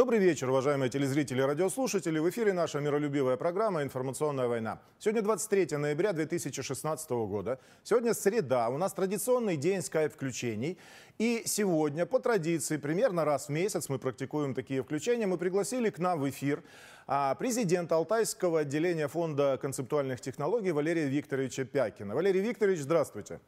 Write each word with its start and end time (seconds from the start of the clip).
Добрый 0.00 0.18
вечер, 0.18 0.48
уважаемые 0.48 0.88
телезрители 0.88 1.40
и 1.40 1.44
радиослушатели. 1.44 2.18
В 2.18 2.30
эфире 2.30 2.54
наша 2.54 2.80
миролюбивая 2.80 3.36
программа 3.36 3.82
«Информационная 3.82 4.48
война». 4.48 4.80
Сегодня 4.98 5.20
23 5.20 5.76
ноября 5.76 6.14
2016 6.14 7.10
года. 7.10 7.60
Сегодня 7.84 8.14
среда. 8.14 8.70
У 8.70 8.78
нас 8.78 8.94
традиционный 8.94 9.58
день 9.58 9.82
скайп-включений. 9.82 10.78
И 11.18 11.42
сегодня, 11.44 12.06
по 12.06 12.18
традиции, 12.18 12.78
примерно 12.78 13.26
раз 13.26 13.48
в 13.48 13.50
месяц 13.50 13.90
мы 13.90 13.98
практикуем 13.98 14.54
такие 14.54 14.82
включения. 14.82 15.26
Мы 15.26 15.36
пригласили 15.36 15.90
к 15.90 15.98
нам 15.98 16.18
в 16.18 16.30
эфир 16.30 16.62
а, 17.06 17.34
президента 17.34 17.96
Алтайского 17.96 18.60
отделения 18.60 19.06
Фонда 19.06 19.58
концептуальных 19.60 20.22
технологий 20.22 20.72
Валерия 20.72 21.08
Викторовича 21.08 21.66
Пякина. 21.66 22.14
Валерий 22.14 22.40
Викторович, 22.40 22.78
здравствуйте. 22.78 23.38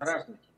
Здравствуйте. 0.00 0.55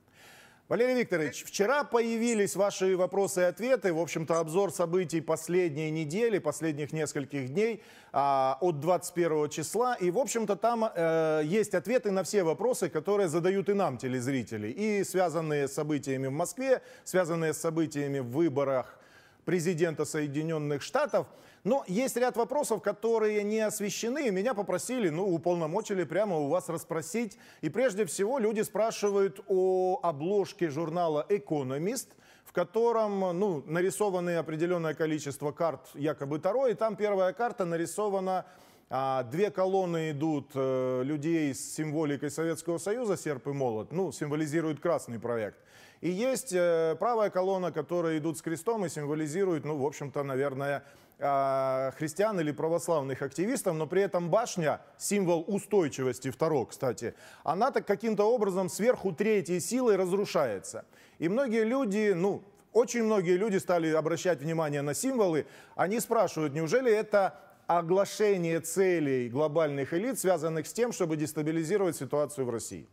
Валерий 0.69 0.97
Викторович, 0.97 1.45
вчера 1.47 1.83
появились 1.83 2.55
ваши 2.55 2.95
вопросы 2.95 3.41
и 3.41 3.45
ответы, 3.45 3.91
в 3.91 3.99
общем-то, 3.99 4.39
обзор 4.39 4.71
событий 4.71 5.23
последней 5.23 5.91
недели, 5.91 6.39
последних 6.39 6.93
нескольких 6.93 7.49
дней 7.49 7.83
а, 8.13 8.59
от 8.61 8.79
21 8.79 9.49
числа. 9.49 9.95
И, 9.95 10.11
в 10.11 10.19
общем-то, 10.19 10.57
там 10.57 10.85
э, 10.95 11.41
есть 11.47 11.73
ответы 11.73 12.11
на 12.11 12.23
все 12.23 12.43
вопросы, 12.43 12.91
которые 12.91 13.29
задают 13.29 13.71
и 13.71 13.73
нам 13.73 13.97
телезрители. 13.97 14.69
И 14.69 15.05
связанные 15.05 15.69
с 15.69 15.73
событиями 15.73 16.27
в 16.27 16.33
Москве, 16.33 16.83
связанные 17.03 17.55
с 17.55 17.59
событиями 17.59 18.19
в 18.19 18.29
выборах 18.29 18.99
президента 19.47 20.05
Соединенных 20.05 20.83
Штатов– 20.83 21.29
но 21.65 21.85
есть 21.87 22.17
ряд 22.17 22.37
вопросов, 22.37 22.83
которые 22.83 23.43
не 23.43 23.61
освещены, 23.61 24.29
и 24.29 24.31
меня 24.31 24.55
попросили, 24.55 25.09
ну, 25.09 25.27
уполномочили 25.27 26.05
прямо 26.05 26.37
у 26.37 26.49
вас 26.49 26.69
расспросить. 26.69 27.39
И 27.61 27.69
прежде 27.69 28.05
всего 28.05 28.39
люди 28.39 28.63
спрашивают 28.63 29.41
о 29.49 30.01
обложке 30.03 30.71
журнала 30.71 31.27
«Экономист», 31.29 32.09
в 32.45 32.53
котором 32.53 33.21
ну, 33.39 33.63
нарисованы 33.67 34.37
определенное 34.37 34.95
количество 34.95 35.53
карт 35.53 35.89
якобы 35.95 36.39
Таро, 36.39 36.67
и 36.69 36.75
там 36.75 36.97
первая 36.97 37.33
карта 37.33 37.67
нарисована 37.67 38.47
а, 38.91 39.25
Две 39.25 39.51
колонны 39.51 40.13
идут 40.13 40.53
э, 40.55 41.03
людей 41.05 41.55
с 41.55 41.75
символикой 41.75 42.31
Советского 42.31 42.79
Союза, 42.79 43.19
серп 43.19 43.49
и 43.49 43.53
молот, 43.53 43.93
ну, 43.93 44.13
символизирует 44.13 44.81
красный 44.81 45.19
проект. 45.19 45.59
И 46.01 46.11
есть 46.11 46.53
э, 46.53 46.97
правая 46.99 47.31
колонна, 47.31 47.73
которая 47.73 48.19
идут 48.19 48.39
с 48.39 48.43
крестом 48.43 48.85
и 48.85 48.89
символизирует, 48.89 49.65
ну, 49.65 49.77
в 49.77 49.85
общем-то, 49.85 50.23
наверное, 50.23 50.85
а, 51.21 51.91
христиан 51.99 52.39
или 52.39 52.53
православных 52.53 53.23
активистов, 53.23 53.75
но 53.75 53.89
при 53.89 54.03
этом 54.03 54.31
башня, 54.31 54.81
символ 54.99 55.45
устойчивости, 55.49 56.31
второго, 56.31 56.67
кстати, 56.67 57.15
она 57.43 57.73
так 57.73 57.87
каким-то 57.87 58.25
образом 58.25 58.69
сверху 58.69 59.13
третьей 59.13 59.59
силой 59.59 59.97
разрушается. 59.97 60.85
И 61.19 61.29
многие 61.29 61.65
люди, 61.65 62.13
ну, 62.15 62.45
очень 62.73 63.03
многие 63.03 63.37
люди 63.37 63.57
стали 63.57 63.91
обращать 63.91 64.41
внимание 64.41 64.83
на 64.83 64.95
символы. 64.95 65.47
Они 65.75 65.99
спрашивают, 65.99 66.55
неужели 66.55 66.93
это 66.93 67.41
оглашение 67.67 68.61
целей 68.61 69.29
глобальных 69.29 69.93
элит, 69.95 70.21
связанных 70.21 70.69
с 70.69 70.73
тем, 70.73 70.93
чтобы 70.93 71.17
дестабилизировать 71.17 71.97
ситуацию 71.97 72.47
в 72.47 72.51
России? 72.51 72.87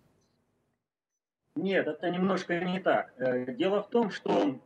Нет, 1.56 1.88
это 1.88 2.09
немножко 2.09 2.59
не 2.59 2.80
так. 2.80 3.14
Э, 3.17 3.53
дело 3.53 3.81
в 3.81 3.89
том, 3.89 4.11
что 4.11 4.59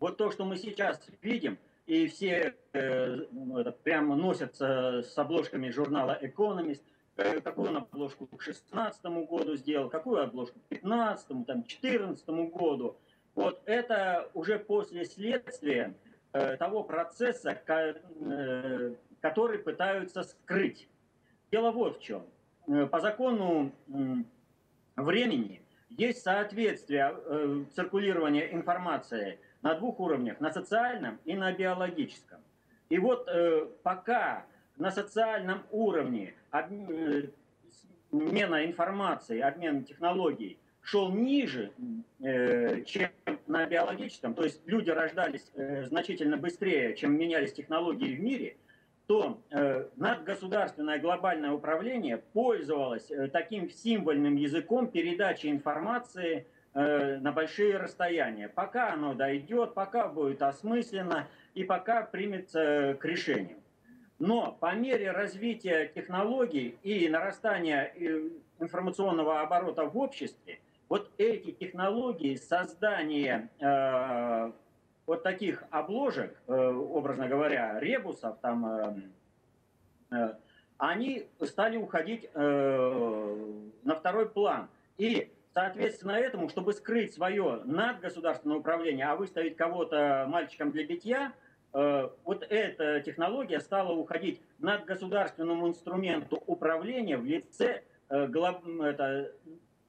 вот 0.00 0.16
то, 0.16 0.30
что 0.30 0.44
мы 0.44 0.56
сейчас 0.56 1.00
видим, 1.22 1.58
и 1.86 2.08
все 2.08 2.54
э, 2.72 3.16
ну, 3.30 3.58
это, 3.58 3.70
прямо 3.70 4.16
носятся 4.16 5.02
с 5.02 5.16
обложками 5.16 5.70
журнала 5.70 6.18
«Экономист», 6.20 6.82
э, 7.16 7.40
какую 7.40 7.68
он 7.68 7.76
обложку 7.76 8.26
к 8.26 8.30
2016 8.30 9.04
году 9.28 9.54
сделал, 9.54 9.88
какую 9.88 10.22
обложку 10.22 10.58
к 10.58 10.68
2015, 10.70 11.28
там, 11.28 11.44
2014 11.44 12.28
году. 12.52 12.96
Вот 13.36 13.62
это 13.66 14.28
уже 14.34 14.58
после 14.58 15.04
следствия 15.04 15.94
э, 16.32 16.56
того 16.56 16.82
процесса, 16.82 17.54
ко, 17.54 17.94
который 19.20 19.58
пытаются 19.60 20.24
скрыть. 20.24 20.88
Дело 21.52 21.70
вот 21.70 21.98
в 21.98 22.02
чем. 22.02 22.26
По 22.90 22.98
закону 22.98 23.70
времени 24.96 25.62
есть 25.90 26.22
соответствие 26.22 27.14
э, 27.14 27.64
циркулирования 27.74 28.52
информации 28.52 29.38
на 29.62 29.74
двух 29.74 30.00
уровнях, 30.00 30.40
на 30.40 30.52
социальном 30.52 31.18
и 31.24 31.34
на 31.34 31.52
биологическом. 31.52 32.40
И 32.88 32.98
вот 32.98 33.28
э, 33.28 33.66
пока 33.82 34.46
на 34.76 34.90
социальном 34.90 35.62
уровне 35.70 36.34
обмена 36.50 37.30
э, 38.12 38.66
информации, 38.66 39.40
обмен 39.40 39.84
технологий 39.84 40.58
шел 40.82 41.10
ниже, 41.10 41.72
э, 42.20 42.82
чем 42.82 43.10
на 43.46 43.66
биологическом, 43.66 44.34
то 44.34 44.44
есть 44.44 44.60
люди 44.66 44.90
рождались 44.90 45.50
э, 45.54 45.84
значительно 45.86 46.36
быстрее, 46.36 46.94
чем 46.94 47.18
менялись 47.18 47.52
технологии 47.52 48.14
в 48.14 48.20
мире, 48.20 48.56
то 49.06 49.40
э, 49.50 49.86
надгосударственное 49.96 50.98
глобальное 50.98 51.52
управление 51.52 52.18
пользовалось 52.18 53.10
э, 53.10 53.28
таким 53.28 53.70
символьным 53.70 54.36
языком 54.36 54.88
передачи 54.88 55.46
информации 55.46 56.46
Э, 56.78 57.16
на 57.20 57.32
большие 57.32 57.78
расстояния. 57.78 58.50
Пока 58.50 58.92
оно 58.92 59.14
дойдет, 59.14 59.72
пока 59.72 60.08
будет 60.08 60.42
осмысленно 60.42 61.26
и 61.54 61.64
пока 61.64 62.02
примется 62.02 62.98
к 63.00 63.04
решению. 63.06 63.56
Но 64.18 64.52
по 64.60 64.74
мере 64.74 65.10
развития 65.10 65.90
технологий 65.94 66.76
и 66.82 67.08
нарастания 67.08 67.94
э, 67.96 68.28
информационного 68.60 69.40
оборота 69.40 69.86
в 69.86 69.96
обществе, 69.96 70.60
вот 70.90 71.10
эти 71.16 71.50
технологии 71.50 72.34
создания 72.34 73.48
э, 73.58 74.52
вот 75.06 75.22
таких 75.22 75.64
обложек, 75.70 76.36
э, 76.46 76.52
образно 76.52 77.28
говоря, 77.28 77.78
ребусов, 77.80 78.36
там, 78.42 78.66
э, 78.66 78.94
э, 80.10 80.34
они 80.78 81.26
стали 81.42 81.78
уходить 81.78 82.28
на 82.34 83.94
второй 83.94 84.28
план. 84.28 84.68
И 84.98 85.32
Соответственно 85.54 86.10
этому, 86.10 86.50
чтобы 86.50 86.74
скрыть 86.74 87.14
свое 87.14 87.62
надгосударственное 87.64 88.58
управление, 88.58 89.06
а 89.06 89.16
выставить 89.16 89.56
кого-то 89.56 90.26
мальчиком 90.28 90.70
для 90.70 90.84
битья, 90.84 91.32
вот 91.72 92.46
эта 92.50 93.00
технология 93.00 93.60
стала 93.60 93.94
уходить 93.94 94.42
над 94.58 94.84
государственному 94.84 95.66
инструменту 95.66 96.42
управления 96.46 97.16
в 97.16 97.24
лице 97.24 97.84
это, 98.10 99.32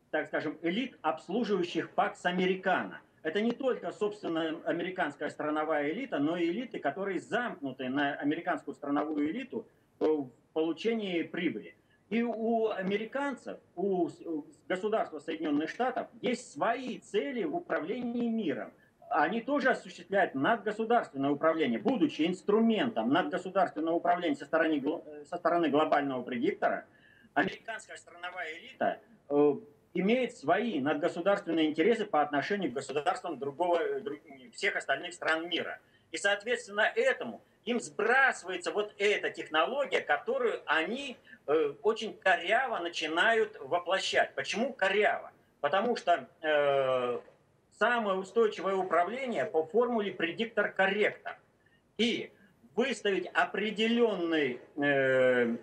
так 0.09 0.27
скажем, 0.27 0.57
элит, 0.61 0.97
обслуживающих 1.01 1.89
ПАКС 1.89 2.25
Американо. 2.25 3.01
Это 3.23 3.41
не 3.41 3.51
только, 3.51 3.91
собственно, 3.91 4.61
американская 4.65 5.29
страновая 5.29 5.91
элита, 5.91 6.19
но 6.19 6.37
и 6.37 6.49
элиты, 6.49 6.79
которые 6.79 7.19
замкнуты 7.19 7.89
на 7.89 8.13
американскую 8.15 8.75
страновую 8.75 9.29
элиту 9.29 9.67
в 9.99 10.29
получении 10.53 11.23
прибыли. 11.23 11.75
И 12.09 12.23
у 12.23 12.69
американцев, 12.69 13.59
у 13.75 14.09
государства 14.69 15.19
Соединенных 15.19 15.69
Штатов 15.69 16.07
есть 16.21 16.51
свои 16.53 16.99
цели 16.99 17.43
в 17.43 17.55
управлении 17.55 18.29
миром. 18.29 18.71
Они 19.09 19.41
тоже 19.41 19.69
осуществляют 19.69 20.35
надгосударственное 20.35 21.31
управление, 21.31 21.79
будучи 21.79 22.25
инструментом 22.25 23.09
надгосударственного 23.09 23.95
управления 23.95 24.35
со 24.35 24.45
стороны, 24.45 24.81
со 25.25 25.37
стороны 25.37 25.69
глобального 25.69 26.23
предиктора. 26.23 26.85
Американская 27.33 27.97
страновая 27.97 28.57
элита 28.57 28.99
э, 29.29 29.55
имеет 29.99 30.37
свои 30.37 30.79
надгосударственные 30.79 31.69
интересы 31.69 32.05
по 32.05 32.21
отношению 32.21 32.71
к 32.71 32.75
государствам 32.75 33.37
другого, 33.39 33.81
всех 34.53 34.75
остальных 34.75 35.13
стран 35.13 35.47
мира. 35.49 35.79
И, 36.11 36.17
соответственно, 36.17 36.91
этому 36.95 37.41
им 37.65 37.79
сбрасывается 37.79 38.71
вот 38.71 38.93
эта 38.97 39.29
технология, 39.29 39.99
которую 40.01 40.61
они 40.65 41.17
э, 41.47 41.73
очень 41.83 42.17
коряво 42.17 42.79
начинают 42.79 43.57
воплощать. 43.59 44.33
Почему 44.35 44.71
коряво? 44.73 45.31
Потому 45.59 45.97
что 45.97 46.27
э, 46.41 47.19
самое 47.77 48.17
устойчивое 48.17 48.75
управление 48.75 49.45
по 49.45 49.65
формуле 49.65 50.11
предиктор-корректор. 50.11 51.37
И 51.97 52.31
выставить 52.75 53.27
определенный, 53.33 54.61
э, 54.77 55.57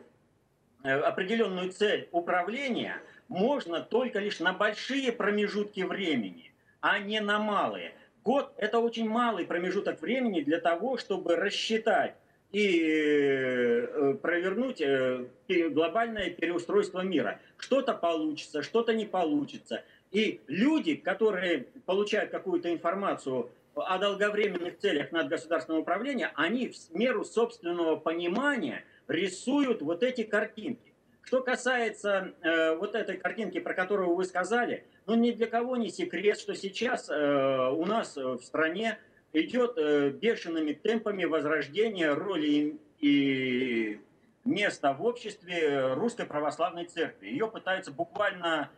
э, 0.83 1.01
определенную 1.01 1.71
цель 1.71 2.09
управления 2.13 3.01
можно 3.35 3.81
только 3.81 4.21
лишь 4.21 4.39
на 4.39 4.53
большие 4.53 5.13
промежутки 5.13 5.81
времени, 5.81 6.53
а 6.81 6.99
не 6.99 7.21
на 7.21 7.39
малые. 7.39 7.93
Год– 8.23 8.53
это 8.57 8.79
очень 8.79 9.09
малый 9.09 9.45
промежуток 9.45 10.01
времени 10.01 10.41
для 10.41 10.61
того, 10.61 10.97
чтобы 10.97 11.37
рассчитать 11.37 12.15
и 12.53 12.81
э, 12.87 14.15
провернуть 14.23 14.81
э, 14.81 15.27
глобальное 15.49 16.31
переустройство 16.31 17.01
мира. 17.01 17.41
Что-то 17.59 17.93
получится, 17.93 18.63
что-то 18.63 18.95
не 18.95 19.05
получится. 19.05 19.83
И 20.13 20.41
люди, 20.47 20.95
которые 20.95 21.67
получают 21.85 22.31
какую-то 22.31 22.73
информацию 22.73 23.51
о 23.75 23.99
долговременных 23.99 24.79
целях 24.79 25.11
над 25.11 25.29
государственным 25.29 25.83
управлением, 25.83 26.31
они 26.37 26.69
в 26.69 26.95
меру 26.95 27.25
собственного 27.25 27.97
понимания 27.97 28.85
рисуют 29.09 29.83
вот 29.83 30.05
эти 30.05 30.23
картинки. 30.23 30.94
Что 31.25 31.43
касается 31.43 32.35
э, 32.43 32.75
вот 32.77 32.95
этой 32.95 33.17
картинки, 33.17 33.59
про 33.59 33.75
которую 33.75 34.15
вы 34.15 34.25
сказали, 34.25 34.85
ну 35.07 35.15
ни 35.15 35.33
для 35.33 35.47
кого 35.47 35.77
не 35.77 35.89
секрет, 35.89 36.39
что 36.39 36.55
сейчас 36.55 37.09
э, 37.09 37.69
у 37.71 37.85
нас 37.87 38.17
в 38.17 38.41
стране 38.43 38.99
идет 39.33 39.79
э, 39.79 40.11
бешеными 40.11 40.73
темпами 40.73 41.25
возрождения 41.25 42.13
роли 42.13 42.79
и 43.01 44.01
места 44.45 44.93
в 44.93 45.03
обществе 45.03 45.95
Русской 45.95 46.27
Православной 46.27 46.85
Церкви. 46.85 47.29
Ее 47.29 47.49
пытаются 47.49 47.91
буквально 47.91 48.71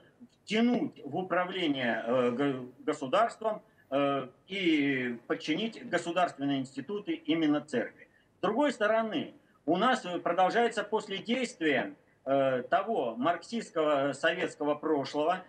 втянуть 0.43 1.01
в 1.05 1.17
управление 1.17 2.05
э, 2.07 2.65
государством 2.79 3.63
э, 3.91 4.29
и 4.47 5.19
подчинить 5.27 5.89
государственные 5.89 6.61
институты 6.61 7.15
именно 7.15 7.61
церкви. 7.61 8.09
С 8.39 8.41
другой 8.41 8.73
стороны, 8.73 9.35
у 9.67 9.77
нас 9.77 10.07
продолжается 10.23 10.85
после 10.85 11.19
действия 11.19 11.93
э, 11.93 12.06
того 12.27 13.15
марксистского 13.17 14.13
советского 14.13 14.75
прошлого, 14.75 15.45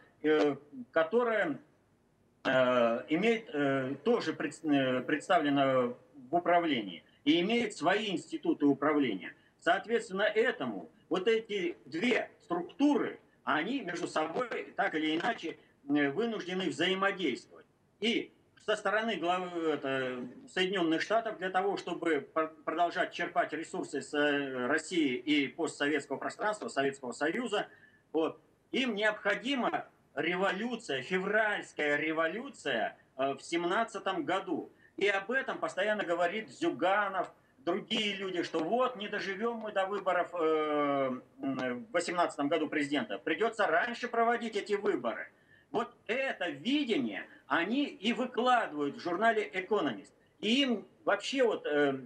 которое 0.92 1.60
имеет 2.44 4.04
тоже 4.04 4.34
представлено 4.34 5.98
в 6.30 6.36
управлении 6.36 7.04
и 7.26 7.42
имеет 7.42 7.76
свои 7.76 8.12
институты 8.12 8.66
управления. 8.66 9.34
Соответственно, 9.60 10.22
этому 10.22 10.90
вот 11.10 11.28
эти 11.28 11.78
две 11.86 12.30
структуры, 12.44 13.20
они 13.44 13.82
между 13.82 14.08
собой 14.08 14.74
так 14.76 14.96
или 14.96 15.18
иначе 15.18 15.58
э, 15.90 16.10
вынуждены 16.10 16.70
взаимодействовать. 16.70 17.66
И 18.00 18.32
со 18.68 18.76
стороны 18.76 19.16
главы 19.16 19.70
это, 19.70 20.28
Соединенных 20.50 21.02
Штатов 21.02 21.38
для 21.38 21.50
того, 21.50 21.78
чтобы 21.78 22.30
продолжать 22.66 23.14
черпать 23.14 23.54
ресурсы 23.54 24.02
с 24.02 24.14
э, 24.14 24.68
России 24.68 25.16
и 25.16 25.48
постсоветского 25.48 26.18
пространства, 26.18 26.68
Советского 26.68 27.14
Союза, 27.14 27.68
вот, 28.12 28.42
им 28.74 28.96
необходима 28.96 29.88
революция, 30.16 31.02
февральская 31.02 31.96
революция 31.96 32.98
э, 33.16 33.36
в 33.36 33.42
17 33.42 34.06
году. 34.26 34.70
И 34.98 35.08
об 35.08 35.32
этом 35.32 35.60
постоянно 35.60 36.04
говорит 36.04 36.50
Зюганов, 36.50 37.32
другие 37.60 38.18
люди, 38.18 38.44
что 38.44 38.60
вот 38.60 38.98
не 38.98 39.08
доживем 39.08 39.60
мы 39.60 39.72
до 39.72 39.86
выборов 39.86 40.32
э, 40.34 41.10
в 41.38 41.92
2018 41.94 42.38
году 42.42 42.68
президента, 42.68 43.18
придется 43.18 43.66
раньше 43.66 44.10
проводить 44.10 44.58
эти 44.58 44.74
выборы. 44.74 45.30
Вот 45.72 45.90
это 46.08 46.50
видение 46.50 47.26
они 47.48 47.86
и 47.86 48.14
выкладывают 48.14 48.98
в 48.98 49.00
журнале 49.00 49.50
Economist. 49.50 50.12
И 50.40 50.62
им 50.62 50.88
вообще 51.06 51.44
вот 51.44 51.66
э, 51.66 52.00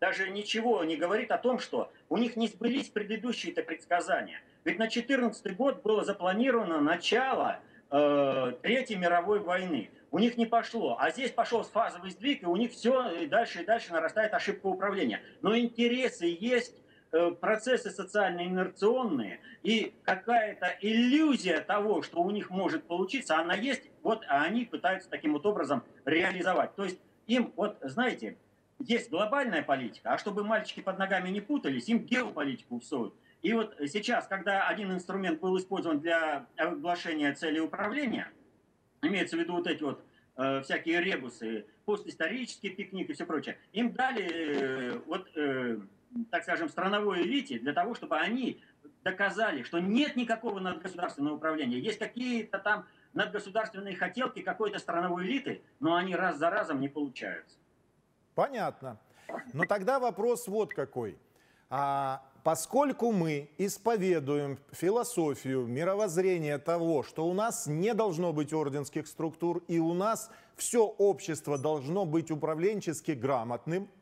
даже 0.00 0.30
ничего 0.30 0.84
не 0.84 0.96
говорит 0.96 1.30
о 1.30 1.38
том, 1.38 1.58
что 1.58 1.92
у 2.08 2.16
них 2.16 2.36
не 2.36 2.48
сбылись 2.48 2.88
предыдущие-то 2.88 3.62
предсказания. 3.62 4.40
Ведь 4.64 4.78
на 4.78 4.86
2014 4.86 5.56
год 5.56 5.82
было 5.82 6.04
запланировано 6.04 6.80
начало 6.80 7.60
э, 7.90 8.52
Третьей 8.62 8.96
мировой 8.96 9.40
войны 9.40 9.90
у 10.10 10.18
них 10.18 10.36
не 10.36 10.46
пошло. 10.46 10.96
А 10.98 11.10
здесь 11.10 11.30
пошел 11.30 11.62
фазовый 11.62 12.10
сдвиг, 12.10 12.42
и 12.42 12.46
у 12.46 12.56
них 12.56 12.72
все 12.72 13.10
и 13.10 13.26
дальше 13.26 13.62
и 13.62 13.64
дальше 13.64 13.92
нарастает 13.92 14.34
ошибка 14.34 14.66
управления. 14.66 15.22
Но 15.42 15.56
интересы 15.56 16.36
есть, 16.38 16.74
э, 17.12 17.30
процессы 17.32 17.90
социально-инерционные, 17.90 19.40
и 19.62 19.94
какая-то 20.04 20.76
иллюзия 20.80 21.60
того, 21.60 22.02
что 22.02 22.22
у 22.22 22.30
них 22.30 22.50
может 22.50 22.84
получиться, 22.84 23.38
она 23.38 23.54
есть, 23.54 23.82
вот 24.02 24.24
они 24.28 24.64
пытаются 24.64 25.08
таким 25.08 25.32
вот 25.32 25.46
образом 25.46 25.82
реализовать. 26.04 26.74
То 26.74 26.84
есть 26.84 26.98
им, 27.26 27.52
вот 27.56 27.78
знаете, 27.82 28.36
есть 28.78 29.10
глобальная 29.10 29.62
политика, 29.62 30.12
а 30.12 30.18
чтобы 30.18 30.44
мальчики 30.44 30.80
под 30.80 30.98
ногами 30.98 31.28
не 31.28 31.40
путались, 31.40 31.88
им 31.88 31.98
геополитику 31.98 32.80
всовывают. 32.80 33.14
И 33.42 33.52
вот 33.54 33.74
сейчас, 33.86 34.26
когда 34.26 34.68
один 34.68 34.92
инструмент 34.92 35.40
был 35.40 35.56
использован 35.56 36.00
для 36.00 36.46
оглашения 36.56 37.34
цели 37.34 37.58
управления– 37.58 38.28
имеется 39.02 39.36
в 39.36 39.40
виду 39.40 39.54
вот 39.54 39.66
эти 39.66 39.82
вот 39.82 40.04
э, 40.36 40.60
всякие 40.62 41.00
ребусы, 41.00 41.66
постисторический 41.84 42.70
пикник 42.70 43.10
и 43.10 43.12
все 43.12 43.24
прочее, 43.24 43.58
им 43.72 43.92
дали 43.92 44.28
э, 44.30 44.98
вот, 45.06 45.28
э, 45.36 45.78
так 46.30 46.42
скажем, 46.42 46.68
страновой 46.68 47.22
элите 47.22 47.58
для 47.58 47.72
того, 47.72 47.94
чтобы 47.94 48.16
они 48.16 48.60
доказали, 49.04 49.62
что 49.62 49.78
нет 49.78 50.16
никакого 50.16 50.60
надгосударственного 50.60 51.34
управления, 51.34 51.78
есть 51.78 51.98
какие-то 51.98 52.58
там 52.58 52.86
надгосударственные 53.12 53.96
хотелки 53.96 54.40
какой-то 54.40 54.78
страновой 54.78 55.24
элиты, 55.24 55.62
но 55.80 55.96
они 55.96 56.14
раз 56.14 56.38
за 56.38 56.50
разом 56.50 56.80
не 56.80 56.88
получаются. 56.88 57.56
Понятно. 58.34 58.98
Но 59.52 59.64
тогда 59.64 59.98
вопрос 59.98 60.48
вот 60.48 60.74
какой. 60.74 61.18
А 61.68 62.22
поскольку 62.42 63.12
мы 63.12 63.50
исповедуем 63.58 64.58
философию, 64.72 65.66
мировоззрение 65.66 66.58
того, 66.58 67.02
что 67.02 67.26
у 67.26 67.32
нас 67.32 67.66
не 67.66 67.94
должно 67.94 68.32
быть 68.32 68.52
орденских 68.52 69.06
структур, 69.06 69.62
и 69.68 69.78
у 69.78 69.94
нас 69.94 70.30
все 70.56 70.84
общество 70.84 71.58
должно 71.58 72.04
быть 72.04 72.30
управленчески 72.30 73.12
грамотным– 73.12 73.88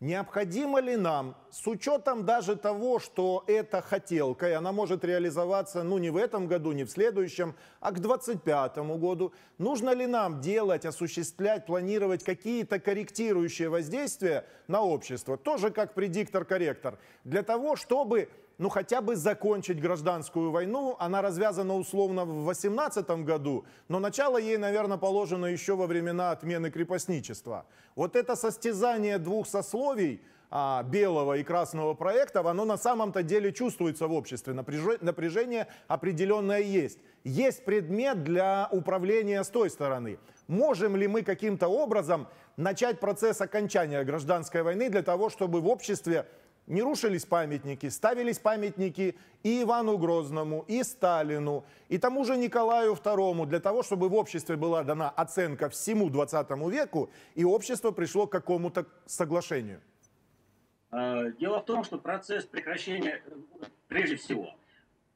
Необходимо 0.00 0.80
ли 0.80 0.96
нам, 0.96 1.36
с 1.50 1.66
учетом 1.66 2.24
даже 2.24 2.56
того, 2.56 2.98
что 2.98 3.44
эта 3.46 3.82
хотелка, 3.82 4.48
и 4.48 4.52
она 4.52 4.72
может 4.72 5.04
реализоваться, 5.04 5.82
ну, 5.82 5.98
не 5.98 6.08
в 6.08 6.16
этом 6.16 6.46
году, 6.46 6.72
не 6.72 6.84
в 6.84 6.90
следующем, 6.90 7.54
а 7.80 7.90
к 7.90 8.00
2025 8.00 8.78
году, 8.98 9.34
нужно 9.58 9.90
ли 9.90 10.06
нам 10.06 10.40
делать, 10.40 10.86
осуществлять, 10.86 11.66
планировать 11.66 12.24
какие-то 12.24 12.80
корректирующие 12.80 13.68
воздействия 13.68 14.46
на 14.68 14.80
общество, 14.80 15.36
тоже 15.36 15.70
как 15.70 15.92
предиктор-корректор, 15.92 16.98
для 17.24 17.42
того, 17.42 17.76
чтобы 17.76 18.30
ну 18.60 18.68
хотя 18.68 19.00
бы 19.00 19.16
закончить 19.16 19.80
гражданскую 19.80 20.50
войну. 20.50 20.94
Она 20.98 21.22
развязана 21.22 21.74
условно 21.76 22.26
в 22.26 22.44
18 22.44 23.08
году, 23.24 23.64
но 23.88 23.98
начало 23.98 24.36
ей, 24.36 24.58
наверное, 24.58 24.98
положено 24.98 25.46
еще 25.46 25.76
во 25.76 25.86
времена 25.86 26.30
отмены 26.30 26.70
крепостничества. 26.70 27.64
Вот 27.96 28.16
это 28.16 28.36
состязание 28.36 29.18
двух 29.18 29.48
сословий, 29.48 30.20
а, 30.50 30.82
белого 30.82 31.38
и 31.38 31.42
красного 31.42 31.94
проектов, 31.94 32.44
оно 32.44 32.66
на 32.66 32.76
самом-то 32.76 33.22
деле 33.22 33.50
чувствуется 33.50 34.06
в 34.06 34.12
обществе. 34.12 34.52
Напряжение 34.52 35.66
определенное 35.88 36.60
есть. 36.60 36.98
Есть 37.24 37.64
предмет 37.64 38.24
для 38.24 38.68
управления 38.72 39.42
с 39.42 39.48
той 39.48 39.70
стороны. 39.70 40.18
Можем 40.48 40.96
ли 40.96 41.06
мы 41.06 41.22
каким-то 41.22 41.68
образом 41.68 42.28
начать 42.58 43.00
процесс 43.00 43.40
окончания 43.40 44.04
гражданской 44.04 44.62
войны 44.62 44.90
для 44.90 45.02
того, 45.02 45.30
чтобы 45.30 45.60
в 45.60 45.68
обществе 45.68 46.26
не 46.70 46.82
рушились 46.82 47.26
памятники, 47.26 47.88
ставились 47.90 48.38
памятники 48.38 49.16
и 49.42 49.62
Ивану 49.62 49.98
Грозному, 49.98 50.64
и 50.68 50.82
Сталину, 50.84 51.64
и 51.88 51.98
тому 51.98 52.24
же 52.24 52.36
Николаю 52.36 52.94
II, 52.94 53.46
для 53.46 53.60
того, 53.60 53.82
чтобы 53.82 54.08
в 54.08 54.14
обществе 54.14 54.56
была 54.56 54.84
дана 54.84 55.10
оценка 55.10 55.68
всему 55.68 56.10
20 56.10 56.50
веку, 56.70 57.10
и 57.34 57.44
общество 57.44 57.90
пришло 57.90 58.26
к 58.26 58.32
какому-то 58.32 58.86
соглашению. 59.06 59.80
А, 60.92 61.30
дело 61.40 61.60
в 61.60 61.64
том, 61.64 61.84
что 61.84 61.98
процесс 61.98 62.44
прекращения, 62.44 63.20
прежде 63.88 64.16
всего, 64.16 64.54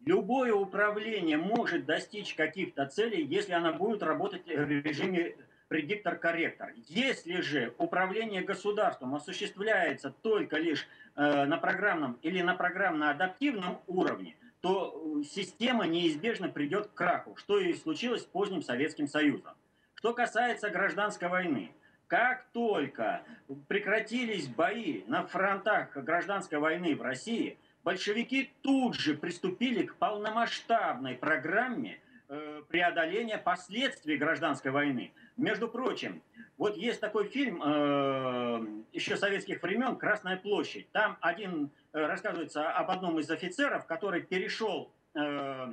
любое 0.04 0.52
управление 0.52 1.36
может 1.36 1.86
достичь 1.86 2.34
каких-то 2.34 2.86
целей, 2.86 3.24
если 3.24 3.52
она 3.52 3.72
будет 3.72 4.02
работать 4.02 4.46
в 4.46 4.68
режиме 4.68 5.36
предиктор-корректор. 5.68 6.72
Если 6.88 7.40
же 7.40 7.74
управление 7.78 8.42
государством 8.42 9.14
осуществляется 9.14 10.10
только 10.10 10.56
лишь 10.56 10.86
э, 11.16 11.44
на 11.44 11.56
программном 11.56 12.18
или 12.22 12.42
на 12.42 12.54
программно-адаптивном 12.54 13.80
уровне, 13.86 14.36
то 14.60 15.20
э, 15.20 15.24
система 15.24 15.86
неизбежно 15.86 16.48
придет 16.48 16.88
к 16.88 16.94
краху, 16.94 17.36
что 17.36 17.58
и 17.58 17.72
случилось 17.74 18.22
с 18.22 18.26
поздним 18.26 18.62
Советским 18.62 19.08
Союзом. 19.08 19.54
Что 19.94 20.12
касается 20.12 20.70
гражданской 20.70 21.28
войны, 21.28 21.72
как 22.06 22.44
только 22.52 23.22
прекратились 23.68 24.46
бои 24.46 25.02
на 25.06 25.26
фронтах 25.26 25.96
гражданской 25.96 26.58
войны 26.58 26.94
в 26.94 27.02
России, 27.02 27.58
большевики 27.82 28.52
тут 28.62 28.94
же 28.94 29.14
приступили 29.14 29.84
к 29.86 29.96
полномасштабной 29.96 31.14
программе 31.14 32.00
э, 32.28 32.62
преодоления 32.68 33.38
последствий 33.38 34.18
гражданской 34.18 34.70
войны– 34.70 35.10
между 35.36 35.68
прочим, 35.68 36.22
вот 36.56 36.76
есть 36.76 37.00
такой 37.00 37.28
фильм 37.28 37.60
э, 37.62 38.66
еще 38.92 39.16
советских 39.16 39.62
времен 39.62 39.96
«Красная 39.96 40.36
площадь». 40.36 40.90
Там 40.92 41.16
один 41.20 41.70
э, 41.92 42.06
рассказывается 42.06 42.70
об 42.70 42.90
одном 42.90 43.18
из 43.18 43.28
офицеров, 43.30 43.86
который 43.86 44.22
перешел 44.22 44.92
э, 45.14 45.20
э, 45.20 45.72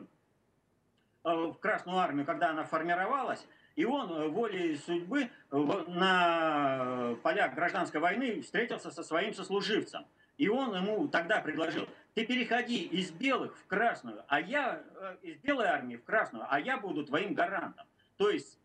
в 1.24 1.54
Красную 1.60 2.00
армию, 2.00 2.26
когда 2.26 2.50
она 2.50 2.64
формировалась, 2.64 3.46
и 3.76 3.86
он 3.86 4.32
волей 4.32 4.76
судьбы 4.78 5.30
на 5.52 7.16
полях 7.24 7.54
гражданской 7.54 8.00
войны 8.00 8.42
встретился 8.42 8.92
со 8.92 9.04
своим 9.04 9.34
сослуживцем. 9.34 10.06
И 10.38 10.50
он 10.50 10.76
ему 10.76 11.08
тогда 11.08 11.40
предложил, 11.40 11.88
ты 12.16 12.26
переходи 12.26 12.82
из 12.84 13.12
белых 13.12 13.56
в 13.58 13.68
красную, 13.68 14.24
а 14.28 14.42
я 14.42 14.82
э, 14.96 15.16
из 15.22 15.38
белой 15.38 15.68
армии 15.68 15.98
в 15.98 16.04
красную, 16.04 16.46
а 16.50 16.60
я 16.60 16.78
буду 16.78 17.06
твоим 17.06 17.36
гарантом. 17.36 17.86
То 18.18 18.30
есть 18.32 18.58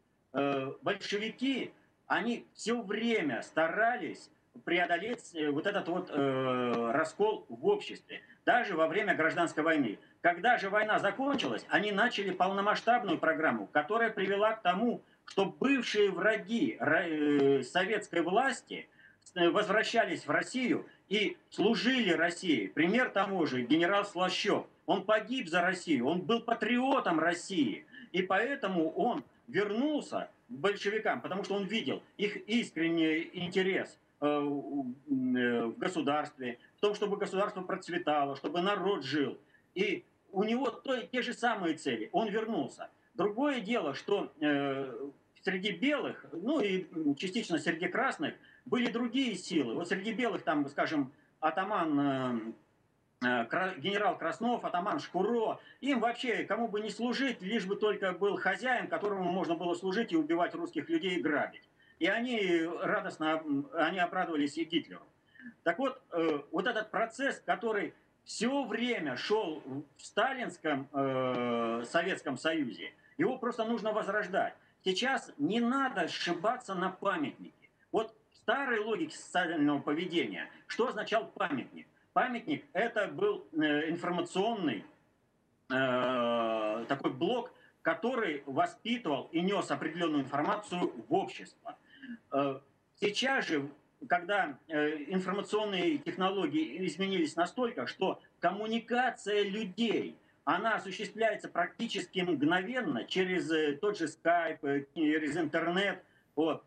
большевики, 0.82 1.72
они 2.06 2.46
все 2.54 2.80
время 2.80 3.42
старались 3.42 4.30
преодолеть 4.64 5.34
э, 5.34 5.50
вот 5.50 5.66
этот 5.66 5.88
вот 5.88 6.10
э, 6.10 6.90
раскол 6.92 7.46
в 7.48 7.66
обществе, 7.66 8.22
даже 8.44 8.76
во 8.76 8.86
время 8.86 9.14
гражданской 9.14 9.62
войны. 9.62 9.98
Когда 10.20 10.58
же 10.58 10.70
война 10.70 10.98
закончилась, 10.98 11.64
они 11.68 11.92
начали 11.92 12.30
полномасштабную 12.30 13.18
программу, 13.18 13.66
которая 13.66 14.10
привела 14.10 14.52
к 14.52 14.62
тому, 14.62 15.02
что 15.26 15.44
бывшие 15.46 16.10
враги 16.10 16.76
э, 16.78 17.62
советской 17.62 18.22
власти 18.22 18.88
э, 19.34 19.48
возвращались 19.48 20.26
в 20.26 20.30
Россию 20.30 20.86
и 21.08 21.36
служили 21.50 22.12
России. 22.12 22.66
Пример 22.68 23.10
тому 23.10 23.46
же 23.46 23.62
генерал 23.62 24.04
Слащев. 24.04 24.64
Он 24.86 25.04
погиб 25.04 25.48
за 25.48 25.62
Россию, 25.62 26.06
он 26.06 26.20
был 26.20 26.40
патриотом 26.40 27.18
России. 27.18 27.86
И 28.12 28.22
поэтому 28.22 28.90
он 28.92 29.24
вернулся 29.48 30.30
к 30.48 30.52
большевикам, 30.52 31.20
потому 31.20 31.44
что 31.44 31.54
он 31.54 31.64
видел 31.64 32.02
их 32.16 32.36
искренний 32.48 33.30
интерес 33.32 33.98
э, 34.20 34.38
в 34.38 35.78
государстве, 35.78 36.58
в 36.76 36.80
том, 36.80 36.94
чтобы 36.94 37.16
государство 37.16 37.62
процветало, 37.62 38.36
чтобы 38.36 38.60
народ 38.60 39.04
жил. 39.04 39.38
И 39.74 40.04
у 40.32 40.42
него 40.44 40.70
те 41.12 41.22
же 41.22 41.32
самые 41.32 41.76
цели. 41.76 42.08
Он 42.12 42.28
вернулся. 42.28 42.90
Другое 43.14 43.60
дело, 43.60 43.94
что 43.94 44.32
э, 44.40 44.92
среди 45.42 45.72
белых, 45.72 46.26
ну 46.32 46.60
и 46.60 46.86
частично 47.16 47.58
среди 47.58 47.88
красных, 47.88 48.34
были 48.64 48.90
другие 48.90 49.34
силы. 49.36 49.74
Вот 49.74 49.88
среди 49.88 50.12
белых, 50.12 50.42
там, 50.42 50.68
скажем, 50.68 51.12
атаман, 51.40 52.00
э, 52.00 52.04
э, 52.04 52.52
генерал 53.22 54.18
Краснов, 54.18 54.64
атаман 54.64 55.00
Шкуро, 55.00 55.58
им 55.80 56.00
вообще, 56.00 56.44
кому 56.44 56.68
бы 56.68 56.80
не 56.80 56.90
служить, 56.90 57.40
лишь 57.40 57.64
бы 57.64 57.76
только 57.76 58.12
был 58.12 58.36
хозяин, 58.36 58.88
которому 58.88 59.24
можно 59.24 59.54
было 59.54 59.74
служить 59.74 60.12
и 60.12 60.16
убивать 60.16 60.54
русских 60.54 60.88
людей 60.88 61.16
и 61.16 61.22
грабить. 61.22 61.62
И 61.98 62.06
они 62.06 62.62
радостно, 62.82 63.42
они 63.74 63.98
обрадовались 63.98 64.58
и 64.58 64.64
Гитлеру. 64.64 65.06
Так 65.62 65.78
вот, 65.78 66.00
э, 66.12 66.40
вот 66.52 66.66
этот 66.66 66.90
процесс, 66.90 67.40
который 67.46 67.94
все 68.24 68.64
время 68.64 69.16
шел 69.16 69.62
в 69.96 70.04
сталинском 70.04 70.88
э, 70.92 71.84
Советском 71.86 72.36
Союзе, 72.36 72.92
его 73.16 73.38
просто 73.38 73.64
нужно 73.64 73.92
возрождать. 73.92 74.54
Сейчас 74.84 75.32
не 75.38 75.60
надо 75.60 76.08
сшибаться 76.08 76.74
на 76.74 76.90
памятники. 76.90 77.70
Вот 77.92 78.14
старой 78.34 78.80
логике 78.80 79.16
социального 79.16 79.78
поведения, 79.80 80.50
что 80.66 80.88
означал 80.88 81.26
памятник? 81.28 81.85
Памятник– 82.16 82.64
это 82.72 83.08
был 83.08 83.46
э, 83.52 83.90
информационный 83.90 84.86
э, 85.68 86.84
такой 86.88 87.12
блок, 87.12 87.52
который 87.82 88.42
воспитывал 88.46 89.28
и 89.32 89.42
нес 89.42 89.70
определенную 89.70 90.22
информацию 90.22 90.94
в 91.08 91.12
общество. 91.12 91.76
Э, 92.32 92.60
сейчас 92.98 93.46
же 93.46 93.68
когда 94.08 94.58
информационные 94.68 95.98
технологии 95.98 96.86
изменились 96.86 97.36
настолько, 97.36 97.86
что 97.86 98.22
коммуникация 98.40 99.42
людей, 99.42 100.16
она 100.44 100.76
осуществляется 100.76 101.48
практически 101.50 102.20
мгновенно 102.20 103.04
через 103.04 103.78
тот 103.80 103.98
же 103.98 104.06
Skype, 104.06 104.86
через 104.94 105.36
интернет, 105.36 106.02
вот, 106.34 106.64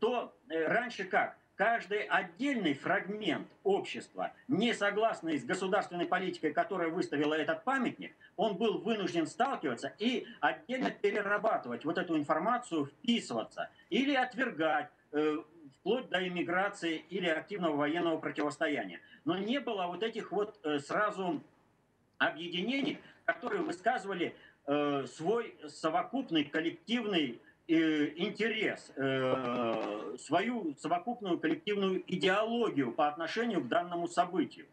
то 0.00 0.34
раньше 0.48 1.04
как? 1.04 1.36
Каждый 1.56 2.02
отдельный 2.02 2.74
фрагмент 2.74 3.48
общества, 3.64 4.32
не 4.46 4.74
согласный 4.74 5.38
с 5.38 5.44
государственной 5.44 6.04
политикой, 6.04 6.52
которая 6.52 6.90
выставила 6.90 7.32
этот 7.32 7.64
памятник, 7.64 8.14
он 8.36 8.56
был 8.56 8.78
вынужден 8.78 9.26
сталкиваться 9.26 9.94
и 9.98 10.26
отдельно 10.40 10.90
перерабатывать 10.90 11.86
вот 11.86 11.96
эту 11.96 12.18
информацию, 12.18 12.84
вписываться 12.84 13.70
или 13.88 14.14
отвергать, 14.14 14.90
вплоть 15.86 16.08
до 16.08 16.26
иммиграции 16.26 17.04
или 17.10 17.28
активного 17.28 17.76
военного 17.76 18.18
противостояния. 18.18 19.00
Но 19.24 19.38
не 19.38 19.60
было 19.60 19.86
вот 19.86 20.02
этих 20.02 20.32
вот 20.32 20.58
э, 20.62 20.78
сразу 20.80 21.42
объединений, 22.18 22.98
которые 23.24 23.62
высказывали 23.62 24.34
э, 24.66 25.06
свой 25.06 25.56
совокупный 25.68 26.44
коллективный 26.44 27.30
э, 27.32 27.45
интерес, 27.68 28.92
свою 30.20 30.74
совокупную 30.78 31.38
коллективную 31.38 32.02
идеологию 32.06 32.92
по 32.92 33.08
отношению 33.08 33.60
к 33.62 33.68
данному 33.68 34.08
событию. 34.08 34.66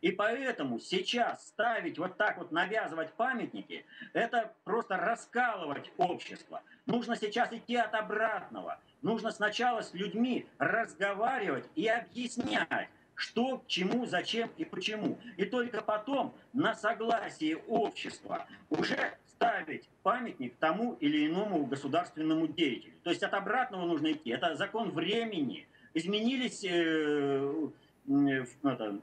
И 0.00 0.12
поэтому 0.12 0.78
сейчас 0.78 1.48
ставить 1.48 1.98
вот 1.98 2.16
так 2.16 2.38
вот, 2.38 2.52
навязывать 2.52 3.12
памятники, 3.14 3.84
это 4.12 4.54
просто 4.64 4.96
раскалывать 4.96 5.90
общество. 5.96 6.62
Нужно 6.86 7.16
сейчас 7.16 7.52
идти 7.52 7.74
от 7.76 7.94
обратного. 7.94 8.78
Нужно 9.02 9.32
сначала 9.32 9.82
с 9.82 9.92
людьми 9.94 10.46
разговаривать 10.58 11.64
и 11.74 11.88
объяснять, 11.88 12.88
что, 13.14 13.58
к 13.58 13.66
чему, 13.66 14.06
зачем 14.06 14.50
и 14.56 14.64
почему. 14.64 15.18
И 15.36 15.44
только 15.44 15.82
потом 15.82 16.32
на 16.52 16.74
согласии 16.76 17.58
общества 17.66 18.46
уже 18.70 19.18
ставить 19.38 19.88
памятник 20.02 20.56
тому 20.58 20.94
или 20.94 21.28
иному 21.28 21.64
государственному 21.66 22.48
деятелю. 22.48 22.92
То 23.04 23.10
есть 23.10 23.22
от 23.22 23.32
обратного 23.34 23.86
нужно 23.86 24.12
идти. 24.12 24.30
Это 24.30 24.56
закон 24.56 24.90
времени. 24.90 25.66
Изменились 25.94 26.64
э, 26.64 27.68
э, 28.08 28.44
это, 28.64 28.98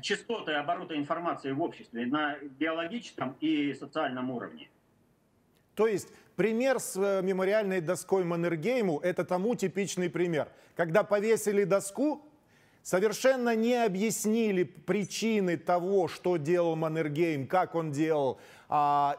частоты 0.00 0.52
оборота 0.52 0.96
информации 0.96 1.50
в 1.50 1.60
обществе 1.60 2.06
на 2.06 2.36
биологическом 2.58 3.36
и 3.40 3.74
социальном 3.74 4.30
уровне. 4.30 4.68
То 5.74 5.88
есть 5.88 6.08
пример 6.36 6.78
с 6.78 6.96
э, 6.96 7.20
мемориальной 7.22 7.80
доской 7.80 8.22
Маннергейму– 8.22 9.00
это 9.02 9.24
тому 9.24 9.56
типичный 9.56 10.10
пример. 10.10 10.48
Когда 10.76 11.02
повесили 11.02 11.64
доску, 11.64 12.22
совершенно 12.82 13.56
не 13.56 13.74
объяснили 13.84 14.62
причины 14.62 15.56
того, 15.56 16.06
что 16.06 16.36
делал 16.36 16.76
Маннергейм, 16.76 17.46
как 17.46 17.74
он 17.74 17.90
делал, 17.90 18.38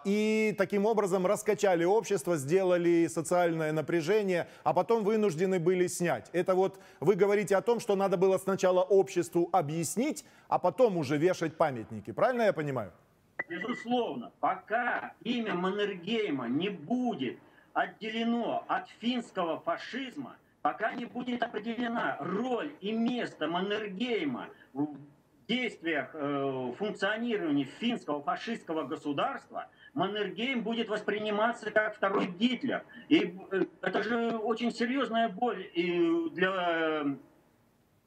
и 0.06 0.56
таким 0.58 0.86
образом 0.86 1.26
раскачали 1.26 1.84
общество, 1.84 2.38
сделали 2.38 3.08
социальное 3.08 3.72
напряжение, 3.72 4.48
а 4.64 4.74
потом 4.74 5.04
вынуждены 5.04 5.60
были 5.60 5.88
снять. 5.88 6.30
Это 6.32 6.56
вот 6.56 6.80
вы 7.00 7.16
говорите 7.16 7.56
о 7.58 7.62
том, 7.62 7.80
что 7.80 7.96
надо 7.96 8.18
было 8.18 8.38
сначала 8.38 8.82
обществу 8.82 9.50
объяснить, 9.52 10.24
а 10.48 10.58
потом 10.58 10.98
уже 10.98 11.18
вешать 11.18 11.58
памятники. 11.58 12.12
Правильно 12.12 12.44
я 12.44 12.54
понимаю? 12.54 12.92
Безусловно, 13.50 14.32
пока 14.40 15.14
имя 15.24 15.56
Маннергейма 15.56 16.48
не 16.48 16.70
будет 16.70 17.38
отделено 17.74 18.64
от 18.68 18.88
финского 19.00 19.60
фашизма, 19.60 20.36
пока 20.62 20.94
не 20.94 21.06
будет 21.06 21.44
определена 21.44 22.18
роль 22.20 22.72
и 22.82 22.92
место 22.92 23.48
Маннергейма 23.48 24.48
в 24.74 24.96
действиях 25.52 26.10
э, 26.14 26.74
функционирования 26.78 27.66
финского 27.66 28.22
фашистского 28.22 28.84
государства, 28.84 29.68
Маннергейм 29.94 30.64
будет 30.64 30.88
восприниматься 30.88 31.72
как 31.72 31.96
второй 31.96 32.28
Гитлер. 32.28 32.84
И 33.10 33.38
э, 33.52 33.66
это 33.82 34.04
же 34.04 34.38
очень 34.38 34.72
серьезная 34.72 35.28
боль 35.28 35.70
и 35.74 36.30
для 36.32 37.04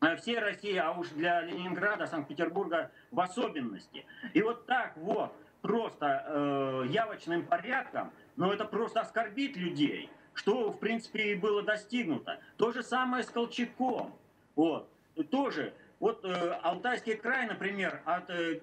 э, 0.01 0.17
всей 0.17 0.39
России, 0.39 0.77
а 0.77 0.93
уж 0.93 1.09
для 1.11 1.43
Ленинграда, 1.43 2.07
Санкт-Петербурга 2.07 2.91
в 3.11 3.21
особенности. 3.21 4.07
И 4.33 4.41
вот 4.43 4.67
так 4.67 4.97
вот, 4.97 5.35
просто 5.61 6.25
э, 6.27 6.87
явочным 6.91 7.45
порядком, 7.45 8.11
но 8.37 8.53
это 8.53 8.65
просто 8.65 9.01
оскорбить 9.01 9.57
людей– 9.57 10.11
что, 10.35 10.73
в 10.73 10.79
принципе, 10.79 11.33
и 11.33 11.35
было 11.35 11.63
достигнуто. 11.63 12.41
То 12.57 12.73
же 12.73 12.83
самое 12.83 13.23
с 13.23 13.31
Колчаком. 13.31 14.13
Вот. 14.57 14.89
Тоже. 15.31 15.73
Вот 16.05 16.23
э, 16.23 16.59
Алтайский 16.63 17.17
край, 17.17 17.47
например, 17.47 18.03
от 18.05 18.29
э, 18.29 18.61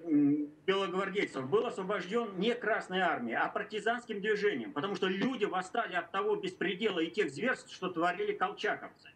белогвардейцев 0.68 1.50
был 1.50 1.66
освобожден 1.66 2.38
не 2.38 2.54
Красной 2.54 3.00
армией, 3.00 3.36
а 3.36 3.48
партизанским 3.48 4.22
движением, 4.22 4.74
потому 4.74 4.94
что 4.94 5.08
люди 5.08 5.46
восстали 5.46 5.96
от 5.96 6.12
того 6.12 6.36
беспредела 6.36 7.00
и 7.00 7.10
тех 7.10 7.32
зверств, 7.32 7.74
что 7.74 7.90
творили 7.90 8.34
колчаковцы. 8.34 9.10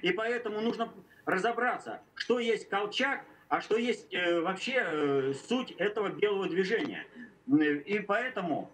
И 0.00 0.12
поэтому 0.12 0.60
нужно 0.60 0.92
разобраться, 1.24 2.00
что 2.14 2.38
есть 2.38 2.68
Колчак, 2.68 3.24
а 3.48 3.60
что 3.60 3.76
есть 3.76 4.14
э, 4.14 4.40
вообще 4.40 4.84
э, 4.86 5.34
суть 5.48 5.72
этого 5.72 6.08
белого 6.10 6.48
движения. 6.48 7.04
И 7.48 7.98
поэтому 7.98 8.70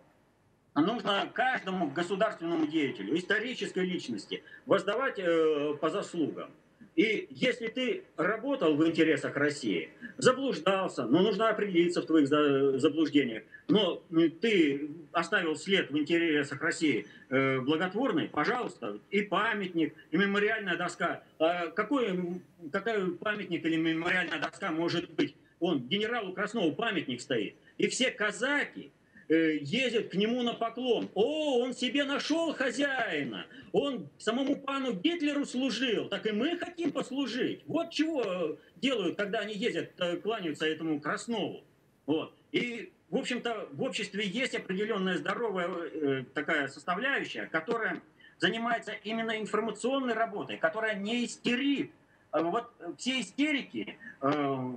нужно 0.74 1.30
каждому 1.32 1.86
государственному 1.86 2.66
деятелю, 2.66 3.16
исторической 3.16 3.86
личности 3.86 4.44
воздавать 4.66 5.18
э, 5.18 5.78
по 5.80 5.88
заслугам. 5.88 6.50
И 6.98 7.28
если 7.30 7.68
ты 7.68 8.02
работал 8.16 8.74
в 8.74 8.84
интересах 8.84 9.36
России, 9.36 9.90
заблуждался, 10.16 11.04
но 11.06 11.20
нужно 11.20 11.48
определиться 11.48 12.02
в 12.02 12.06
твоих 12.06 12.26
заблуждениях, 12.26 13.44
но 13.68 14.02
ты 14.40 14.90
оставил 15.12 15.54
след 15.54 15.92
в 15.92 15.96
интересах 15.96 16.60
России 16.60 17.06
э, 17.28 17.60
благотворный, 17.60 18.26
пожалуйста, 18.26 18.98
и 19.12 19.22
памятник, 19.22 19.94
и 20.10 20.16
мемориальная 20.16 20.76
доска. 20.76 21.22
А 21.38 21.68
какой, 21.68 22.40
какой 22.72 23.12
памятник 23.12 23.64
или 23.64 23.76
мемориальная 23.76 24.40
доска 24.40 24.72
может 24.72 25.08
быть? 25.12 25.36
Он 25.60 25.78
генералу 25.78 26.32
Краснову 26.32 26.72
памятник 26.72 27.20
стоит. 27.20 27.54
И 27.76 27.86
все 27.86 28.10
казаки, 28.10 28.90
ездят 29.28 30.08
к 30.08 30.14
нему 30.14 30.42
на 30.42 30.54
поклон. 30.54 31.10
О, 31.14 31.60
он 31.60 31.74
себе 31.74 32.04
нашел 32.04 32.54
хозяина. 32.54 33.46
Он 33.72 34.08
самому 34.18 34.56
пану 34.56 34.92
Гитлеру 34.94 35.44
служил. 35.44 36.08
Так 36.08 36.26
и 36.26 36.32
мы 36.32 36.56
хотим 36.58 36.92
послужить. 36.92 37.62
Вот 37.66 37.90
чего 37.90 38.56
делают, 38.76 39.16
когда 39.16 39.40
они 39.40 39.54
ездят, 39.54 39.92
э, 39.98 40.16
кланяются 40.16 40.66
этому 40.66 41.00
Краснову. 41.00 41.62
Вот. 42.06 42.34
И, 42.52 42.90
в 43.10 43.16
общем-то, 43.16 43.68
в 43.72 43.82
обществе 43.82 44.26
есть 44.26 44.54
определенная 44.54 45.18
здоровая 45.18 45.68
э, 45.68 46.24
такая 46.32 46.68
составляющая, 46.68 47.46
которая 47.46 48.00
занимается 48.38 48.92
именно 49.04 49.38
информационной 49.38 50.14
работой, 50.14 50.56
которая 50.56 50.94
не 50.94 51.24
истерит. 51.24 51.90
Э, 52.32 52.42
вот 52.42 52.72
все 52.96 53.20
истерики, 53.20 53.98
э, 54.22 54.72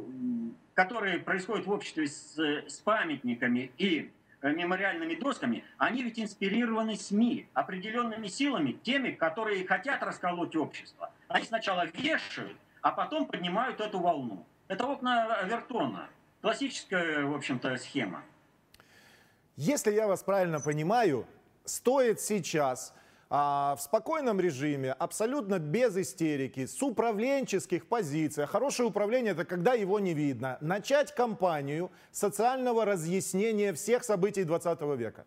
которые 0.73 1.19
происходят 1.19 1.65
в 1.65 1.71
обществе 1.71 2.07
с, 2.07 2.37
с 2.37 2.79
памятниками 2.79 3.71
и 3.77 4.11
мемориальными 4.41 5.15
досками, 5.15 5.63
они 5.77 6.03
ведь 6.03 6.19
инспирированы 6.19 6.95
СМИ, 6.95 7.47
определенными 7.53 8.27
силами, 8.27 8.71
теми, 8.71 9.11
которые 9.11 9.65
хотят 9.65 10.01
расколоть 10.03 10.55
общество. 10.55 11.11
Они 11.27 11.45
сначала 11.45 11.85
вешают, 11.85 12.57
а 12.81 12.91
потом 12.91 13.27
поднимают 13.27 13.79
эту 13.79 13.99
волну. 13.99 14.45
Это 14.67 14.87
окна 14.87 15.43
Вертона. 15.43 16.09
Классическая, 16.41 17.23
в 17.23 17.35
общем-то, 17.35 17.77
схема. 17.77 18.23
Если 19.55 19.91
я 19.91 20.07
вас 20.07 20.23
правильно 20.23 20.59
понимаю, 20.59 21.27
стоит 21.65 22.19
сейчас 22.19 22.95
а, 23.33 23.77
в 23.77 23.81
спокойном 23.81 24.41
режиме, 24.41 24.91
абсолютно 24.91 25.57
без 25.57 25.95
истерики, 25.95 26.65
с 26.65 26.83
управленческих 26.83 27.87
позиций. 27.87 28.43
А 28.43 28.47
хорошее 28.47 28.89
управление 28.89 29.31
это 29.31 29.45
когда 29.45 29.73
его 29.73 30.01
не 30.01 30.13
видно. 30.13 30.57
Начать 30.59 31.15
кампанию 31.15 31.91
социального 32.11 32.83
разъяснения 32.83 33.71
всех 33.71 34.03
событий 34.03 34.43
20 34.43 34.81
века 34.97 35.25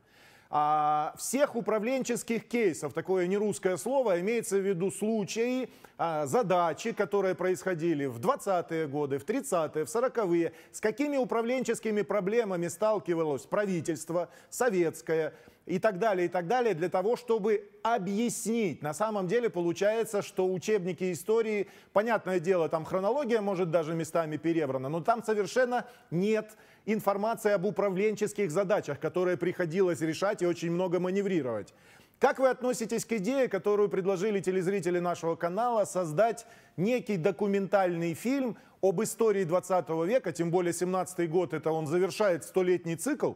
а, 0.51 1.15
всех 1.17 1.57
управленческих 1.57 2.47
кейсов, 2.47 2.93
такое 2.93 3.27
не 3.27 3.39
русское 3.39 3.79
слово, 3.79 4.21
имеется 4.21 4.59
в 4.59 4.61
виду 4.61 4.91
случаи, 4.91 5.71
а, 5.97 6.27
задачи, 6.27 6.93
которые 6.93 7.35
происходили 7.35 8.05
в 8.05 8.21
20-е 8.21 8.87
годы, 8.87 9.19
в 9.19 9.25
30-е, 9.25 9.85
в 9.87 9.89
40-е, 9.89 10.53
с 10.73 10.81
какими 10.81 11.17
управленческими 11.17 12.03
проблемами 12.03 12.69
сталкивалось 12.69 13.47
правительство 13.47 14.29
советское, 14.51 15.33
и 15.67 15.79
так 15.79 15.99
далее, 15.99 16.27
и 16.27 16.29
так 16.29 16.47
далее, 16.47 16.75
для 16.75 16.89
того, 16.89 17.17
чтобы 17.17 17.69
объяснить. 17.83 18.83
На 18.83 18.93
самом 18.93 19.27
деле 19.27 19.49
получается, 19.49 20.23
что 20.23 20.53
учебники 20.53 21.13
истории, 21.13 21.69
понятное 21.93 22.39
дело, 22.39 22.69
там 22.69 22.85
хронология 22.85 23.41
может 23.41 23.71
даже 23.71 23.95
местами 23.95 24.37
перебрана, 24.37 24.89
но 24.89 25.01
там 25.01 25.23
совершенно 25.25 25.87
нет 26.11 26.57
информации 26.87 27.53
об 27.53 27.65
управленческих 27.65 28.51
задачах, 28.51 29.01
которые 29.01 29.37
приходилось 29.37 30.01
решать 30.01 30.43
и 30.43 30.47
очень 30.47 30.71
много 30.71 31.01
маневрировать. 31.01 31.73
Как 32.19 32.39
вы 32.39 32.49
относитесь 32.49 33.05
к 33.05 33.13
идее, 33.13 33.49
которую 33.49 33.89
предложили 33.89 34.41
телезрители 34.41 34.99
нашего 34.99 35.35
канала, 35.35 35.85
создать 35.85 36.47
некий 36.77 37.17
документальный 37.17 38.15
фильм 38.15 38.57
об 38.81 39.03
истории 39.03 39.45
20 39.45 39.89
века, 40.07 40.33
тем 40.33 40.51
более 40.51 40.73
17 40.73 41.29
год, 41.29 41.53
это 41.55 41.71
он 41.71 41.87
завершает 41.87 42.45
столетний 42.45 42.97
цикл, 42.97 43.33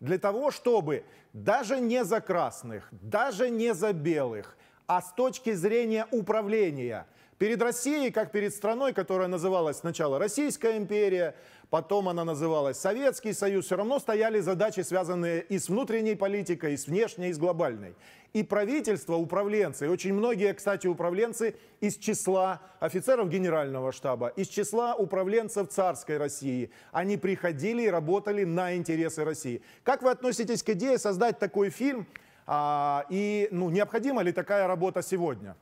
для 0.00 0.18
того, 0.18 0.50
чтобы 0.50 1.04
даже 1.32 1.80
не 1.80 2.04
за 2.04 2.20
красных, 2.20 2.88
даже 2.90 3.50
не 3.50 3.74
за 3.74 3.92
белых, 3.92 4.56
а 4.86 5.02
с 5.02 5.12
точки 5.12 5.52
зрения 5.52 6.06
управления 6.10 7.06
перед 7.38 7.62
Россией, 7.62 8.10
как 8.10 8.32
перед 8.32 8.54
страной, 8.54 8.92
которая 8.92 9.28
называлась 9.28 9.78
сначала 9.78 10.18
Российская 10.18 10.76
империя, 10.76 11.34
потом 11.70 12.08
она 12.08 12.24
называлась 12.24 12.78
Советский 12.78 13.32
Союз, 13.32 13.66
все 13.66 13.76
равно 13.76 13.98
стояли 13.98 14.40
задачи, 14.40 14.80
связанные 14.80 15.42
и 15.42 15.58
с 15.58 15.68
внутренней 15.68 16.16
политикой, 16.16 16.74
и 16.74 16.76
с 16.76 16.86
внешней, 16.86 17.30
и 17.30 17.32
с 17.32 17.38
глобальной. 17.38 17.94
И 18.34 18.42
правительство, 18.42 19.14
управленцы, 19.14 19.88
очень 19.88 20.12
многие, 20.12 20.52
кстати, 20.52 20.86
управленцы 20.86 21.56
из 21.80 21.96
числа 21.96 22.60
офицеров 22.78 23.30
генерального 23.30 23.90
штаба, 23.90 24.28
из 24.28 24.48
числа 24.48 24.94
управленцев 24.94 25.68
царской 25.68 26.18
России, 26.18 26.70
они 26.92 27.16
приходили 27.16 27.82
и 27.82 27.88
работали 27.88 28.44
на 28.44 28.76
интересы 28.76 29.24
России. 29.24 29.62
Как 29.82 30.02
вы 30.02 30.10
относитесь 30.10 30.62
к 30.62 30.68
идее 30.70 30.98
создать 30.98 31.38
такой 31.38 31.70
фильм? 31.70 32.06
А, 32.46 33.06
и 33.08 33.48
ну, 33.50 33.70
необходима 33.70 34.22
ли 34.22 34.32
такая 34.32 34.66
работа 34.66 35.02
сегодня? 35.02 35.56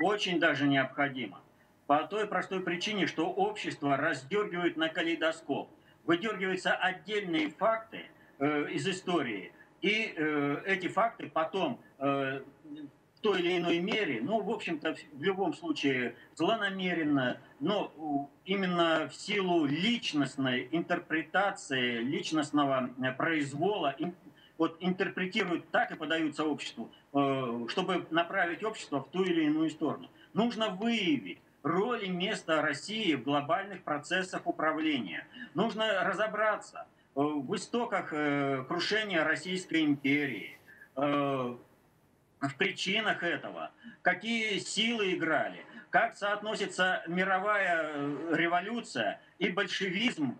Очень 0.00 0.40
даже 0.40 0.66
необходимо. 0.66 1.40
По 1.86 2.04
той 2.04 2.26
простой 2.26 2.60
причине, 2.60 3.06
что 3.06 3.26
общество 3.26 3.96
раздергивает 3.96 4.76
на 4.76 4.88
калейдоскоп. 4.88 5.70
Выдергиваются 6.04 6.74
отдельные 6.74 7.48
факты 7.50 8.06
э, 8.38 8.70
из 8.70 8.86
истории, 8.86 9.52
и 9.80 10.14
э, 10.16 10.62
эти 10.66 10.88
факты 10.88 11.30
потом 11.30 11.78
э, 11.98 12.40
в 13.14 13.20
той 13.20 13.40
или 13.40 13.58
иной 13.58 13.80
мере, 13.80 14.20
ну, 14.22 14.42
в 14.42 14.50
общем-то, 14.50 14.96
в 15.12 15.22
любом 15.22 15.52
случае 15.52 16.14
злонамеренно, 16.34 17.38
но 17.60 18.30
именно 18.46 19.08
в 19.08 19.14
силу 19.14 19.66
личностной 19.66 20.68
интерпретации, 20.72 21.98
личностного 21.98 22.90
э, 22.98 23.12
произвола, 23.12 23.94
вот 24.58 24.76
интерпретируют 24.80 25.68
так 25.70 25.90
и 25.90 25.96
подаются 25.96 26.44
обществу, 26.44 26.90
э, 27.12 27.66
чтобы 27.68 28.06
направить 28.10 28.62
общество 28.62 29.00
в 29.00 29.08
ту 29.10 29.24
или 29.24 29.44
иную 29.44 29.70
сторону. 29.70 30.08
Нужно 30.32 30.68
выявить 30.68 31.38
роли 31.62 32.06
места 32.06 32.62
России 32.62 33.14
в 33.14 33.24
глобальных 33.24 33.82
процессах 33.82 34.46
управления. 34.46 35.26
Нужно 35.54 36.04
разобраться 36.04 36.86
э, 37.16 37.20
в 37.20 37.54
истоках 37.56 38.12
э, 38.12 38.64
крушения 38.68 39.24
Российской 39.24 39.84
империи, 39.84 40.58
в 40.96 41.58
причинах 42.56 43.24
этого, 43.24 43.72
какие 44.02 44.58
силы 44.58 45.14
играли, 45.14 45.66
как 45.90 46.16
соотносится 46.16 47.02
мировая 47.08 47.92
революция 48.30 49.20
и 49.40 49.48
большевизм 49.48 50.38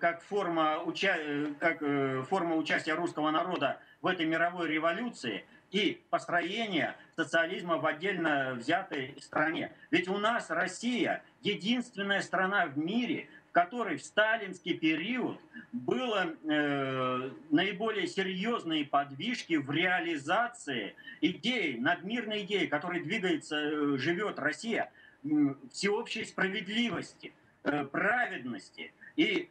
как 0.00 0.22
форма, 0.22 0.78
уча... 0.84 1.16
как 1.60 1.80
форма 2.28 2.56
участия 2.56 2.94
русского 2.94 3.30
народа 3.30 3.78
в 4.00 4.06
этой 4.06 4.26
мировой 4.26 4.68
революции– 4.68 5.44
и 5.70 6.02
построение 6.10 6.96
социализма 7.16 7.76
в 7.76 7.86
отдельно 7.86 8.54
взятой 8.54 9.14
стране. 9.20 9.72
Ведь 9.90 10.08
у 10.08 10.16
нас 10.18 10.50
Россия 10.50 11.22
единственная 11.42 12.22
страна 12.22 12.66
в 12.66 12.78
мире, 12.78 13.28
в 13.50 13.52
которой 13.52 13.96
в 13.96 14.04
сталинский 14.04 14.74
период 14.74 15.40
было 15.72 16.34
э, 16.44 17.30
наиболее 17.50 18.06
серьезные 18.06 18.84
подвижки 18.84 19.54
в 19.54 19.70
реализации 19.70 20.94
идеи, 21.20 21.76
надмирной 21.76 22.42
идеи, 22.42 22.66
которой 22.66 23.00
двигается, 23.00 23.56
э, 23.56 23.96
живет 23.98 24.38
Россия, 24.38 24.90
э, 25.24 25.28
всеобщей 25.70 26.24
справедливости, 26.24 27.32
э, 27.64 27.84
праведности. 27.84 28.92
И 29.16 29.50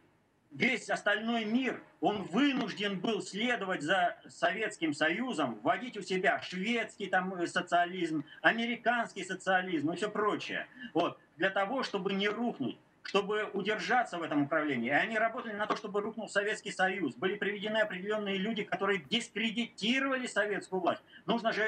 весь 0.50 0.88
остальной 0.90 1.44
мир, 1.44 1.82
он 2.00 2.22
вынужден 2.24 3.00
был 3.00 3.22
следовать 3.22 3.82
за 3.82 4.16
Советским 4.28 4.94
Союзом, 4.94 5.58
вводить 5.62 5.96
у 5.96 6.02
себя 6.02 6.40
шведский 6.40 7.06
там 7.06 7.34
э, 7.34 7.46
социализм, 7.46 8.24
американский 8.42 9.24
социализм 9.24 9.90
и 9.92 9.96
все 9.96 10.10
прочее. 10.10 10.66
Вот, 10.94 11.18
для 11.36 11.50
того, 11.50 11.82
чтобы 11.82 12.12
не 12.12 12.28
рухнуть 12.28 12.78
чтобы 13.04 13.44
удержаться 13.54 14.18
в 14.18 14.22
этом 14.22 14.42
управлении. 14.42 14.88
И 14.88 14.92
они 14.92 15.16
работали 15.16 15.54
на 15.54 15.66
то, 15.66 15.76
чтобы 15.76 16.02
рухнул 16.02 16.28
Советский 16.28 16.70
Союз. 16.70 17.14
Были 17.14 17.36
приведены 17.36 17.78
определенные 17.78 18.36
люди, 18.36 18.64
которые 18.64 18.98
дискредитировали 18.98 20.26
советскую 20.26 20.82
власть. 20.82 21.00
Нужно 21.24 21.52
же 21.52 21.64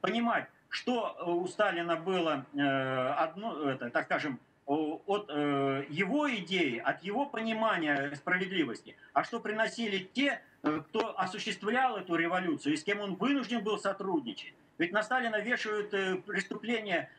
понимать, 0.00 0.46
что 0.70 1.14
у 1.26 1.46
Сталина 1.46 1.96
было 1.96 2.46
э, 2.54 2.58
одно, 2.58 3.68
это, 3.68 3.90
так 3.90 4.06
скажем, 4.06 4.40
от 4.66 5.26
э, 5.28 5.84
его 5.88 6.32
идеи, 6.36 6.78
от 6.78 7.02
его 7.02 7.26
понимания 7.26 8.12
справедливости, 8.14 8.96
а 9.12 9.24
что 9.24 9.40
приносили 9.40 10.08
те, 10.12 10.40
э, 10.62 10.82
кто 10.88 11.18
осуществлял 11.18 11.96
эту 11.96 12.14
революцию 12.14 12.74
и 12.74 12.76
с 12.76 12.84
кем 12.84 13.00
он 13.00 13.14
вынужден 13.16 13.62
был 13.62 13.78
сотрудничать. 13.78 14.54
Ведь 14.78 14.92
на 14.92 15.02
Сталина 15.02 15.40
вешают 15.40 15.92
э, 15.94 16.16
преступления, 16.16 17.10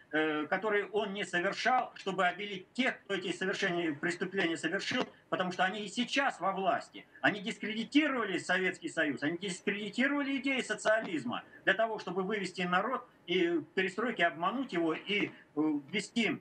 которые 0.47 0.85
он 0.91 1.11
не 1.13 1.25
совершал, 1.25 1.91
чтобы 1.95 2.27
обелить 2.27 2.71
тех, 2.73 3.01
кто 3.03 3.15
эти 3.15 3.31
совершения, 3.31 3.93
преступления 3.93 4.57
совершил, 4.57 5.07
потому 5.29 5.51
что 5.51 5.63
они 5.63 5.85
и 5.85 5.87
сейчас 5.87 6.39
во 6.39 6.51
власти. 6.51 7.07
Они 7.21 7.39
дискредитировали 7.39 8.37
Советский 8.37 8.89
Союз, 8.89 9.23
они 9.23 9.39
дискредитировали 9.39 10.37
идеи 10.37 10.61
социализма 10.61 11.43
для 11.63 11.73
того, 11.73 11.97
чтобы 11.97 12.21
вывести 12.21 12.61
народ 12.61 13.07
и 13.25 13.59
перестройки 13.73 14.21
обмануть 14.21 14.71
его 14.73 14.93
и 14.93 15.31
ввести 15.55 16.39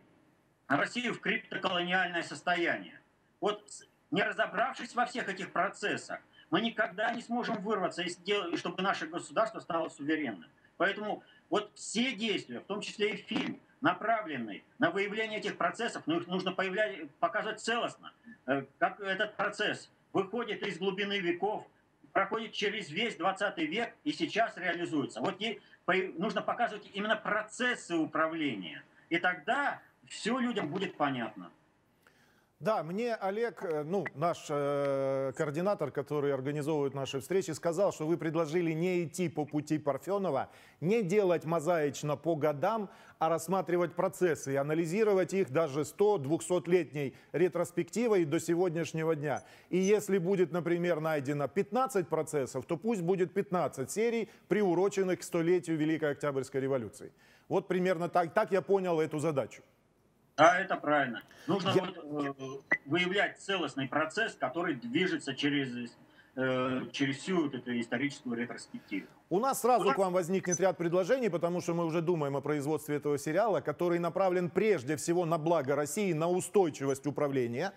Россию 0.76 1.14
в 1.14 1.20
криптоколониальное 1.20 2.22
состояние. 2.22 3.00
Вот 3.40 3.62
не 4.10 4.22
разобравшись 4.22 4.94
во 4.94 5.06
всех 5.06 5.28
этих 5.28 5.52
процессах, 5.52 6.20
мы 6.50 6.60
никогда 6.60 7.12
не 7.12 7.22
сможем 7.22 7.62
вырваться, 7.62 8.02
и 8.02 8.56
чтобы 8.56 8.82
наше 8.82 9.06
государство 9.06 9.60
стало 9.60 9.88
суверенным. 9.88 10.50
Поэтому 10.76 11.22
вот 11.48 11.70
все 11.74 12.12
действия, 12.12 12.60
в 12.60 12.64
том 12.64 12.80
числе 12.80 13.14
и 13.14 13.16
фильм, 13.16 13.60
направленный 13.80 14.64
на 14.78 14.90
выявление 14.90 15.38
этих 15.38 15.56
процессов, 15.56 16.02
но 16.06 16.16
их 16.16 16.26
нужно 16.26 16.52
появлять, 16.52 17.10
показывать 17.20 17.60
целостно. 17.60 18.12
Э, 18.46 18.64
как 18.78 19.00
этот 19.00 19.36
процесс 19.36 19.90
выходит 20.12 20.62
из 20.62 20.78
глубины 20.78 21.18
веков, 21.18 21.66
проходит 22.12 22.52
через 22.52 22.90
весь 22.90 23.16
20 23.16 23.58
век 23.58 23.94
и 24.04 24.12
сейчас 24.12 24.56
реализуется. 24.56 25.20
Вот 25.20 25.40
ей 25.40 25.60
нужно 26.18 26.42
показывать 26.42 26.88
именно 26.94 27.16
процессы 27.16 27.96
управления. 27.96 28.82
И 29.08 29.18
тогда 29.18 29.80
все 30.08 30.38
людям 30.38 30.68
будет 30.68 30.96
понятно. 30.96 31.50
Да, 32.62 32.84
мне 32.84 33.16
Олег, 33.16 33.64
э, 33.64 33.82
ну, 33.82 34.06
наш 34.14 34.46
э, 34.48 35.32
координатор, 35.36 35.90
который 35.90 36.32
организовывает 36.32 36.94
наши 36.94 37.18
встречи, 37.18 37.50
сказал, 37.50 37.92
что 37.92 38.06
вы 38.06 38.16
предложили 38.16 38.70
не 38.70 39.02
идти 39.02 39.28
по 39.28 39.44
пути 39.44 39.78
Парфенова, 39.78 40.48
не 40.80 41.02
делать 41.02 41.44
мозаично 41.44 42.16
по 42.16 42.36
годам, 42.36 42.88
а 43.18 43.28
рассматривать 43.28 43.96
процессы 43.96 44.52
и 44.52 44.54
анализировать 44.54 45.34
их 45.34 45.50
даже 45.50 45.80
100-200-летней 45.80 47.16
ретроспективой 47.32 48.24
до 48.24 48.38
сегодняшнего 48.38 49.16
дня. 49.16 49.42
И 49.68 49.78
если 49.78 50.18
будет, 50.18 50.52
например, 50.52 51.00
найдено 51.00 51.48
15 51.48 52.06
процессов, 52.06 52.64
то 52.64 52.76
пусть 52.76 53.02
будет 53.02 53.34
15 53.34 53.90
серий, 53.90 54.28
приуроченных 54.46 55.18
к 55.18 55.24
столетию 55.24 55.76
Великой 55.76 56.12
Октябрьской 56.12 56.60
революции. 56.60 57.12
Вот 57.48 57.66
примерно 57.66 58.08
так, 58.08 58.32
так 58.34 58.52
я 58.52 58.62
понял 58.62 59.00
эту 59.00 59.18
задачу. 59.18 59.64
Да, 60.36 60.58
это 60.58 60.76
правильно. 60.76 61.22
Нужно 61.46 61.70
Я... 61.74 61.82
вот, 62.04 62.26
э, 62.26 62.32
выявлять 62.86 63.38
целостный 63.38 63.88
процесс, 63.88 64.34
который 64.34 64.74
движется 64.74 65.34
через, 65.34 65.96
э, 66.36 66.82
через 66.92 67.18
всю 67.18 67.42
вот 67.42 67.54
эту 67.54 67.78
историческую 67.78 68.36
ретроспективу. 68.36 69.06
У 69.28 69.38
нас 69.40 69.60
сразу 69.60 69.92
к 69.92 69.98
вам 69.98 70.12
возникнет 70.12 70.60
ряд 70.60 70.76
предложений, 70.78 71.30
потому 71.30 71.60
что 71.60 71.74
мы 71.74 71.84
уже 71.84 72.00
думаем 72.00 72.36
о 72.36 72.40
производстве 72.40 72.96
этого 72.96 73.18
сериала, 73.18 73.60
который 73.60 73.98
направлен 73.98 74.50
прежде 74.50 74.96
всего 74.96 75.24
на 75.26 75.38
благо 75.38 75.76
России, 75.76 76.12
на 76.12 76.28
устойчивость 76.28 77.06
управления. 77.06 77.72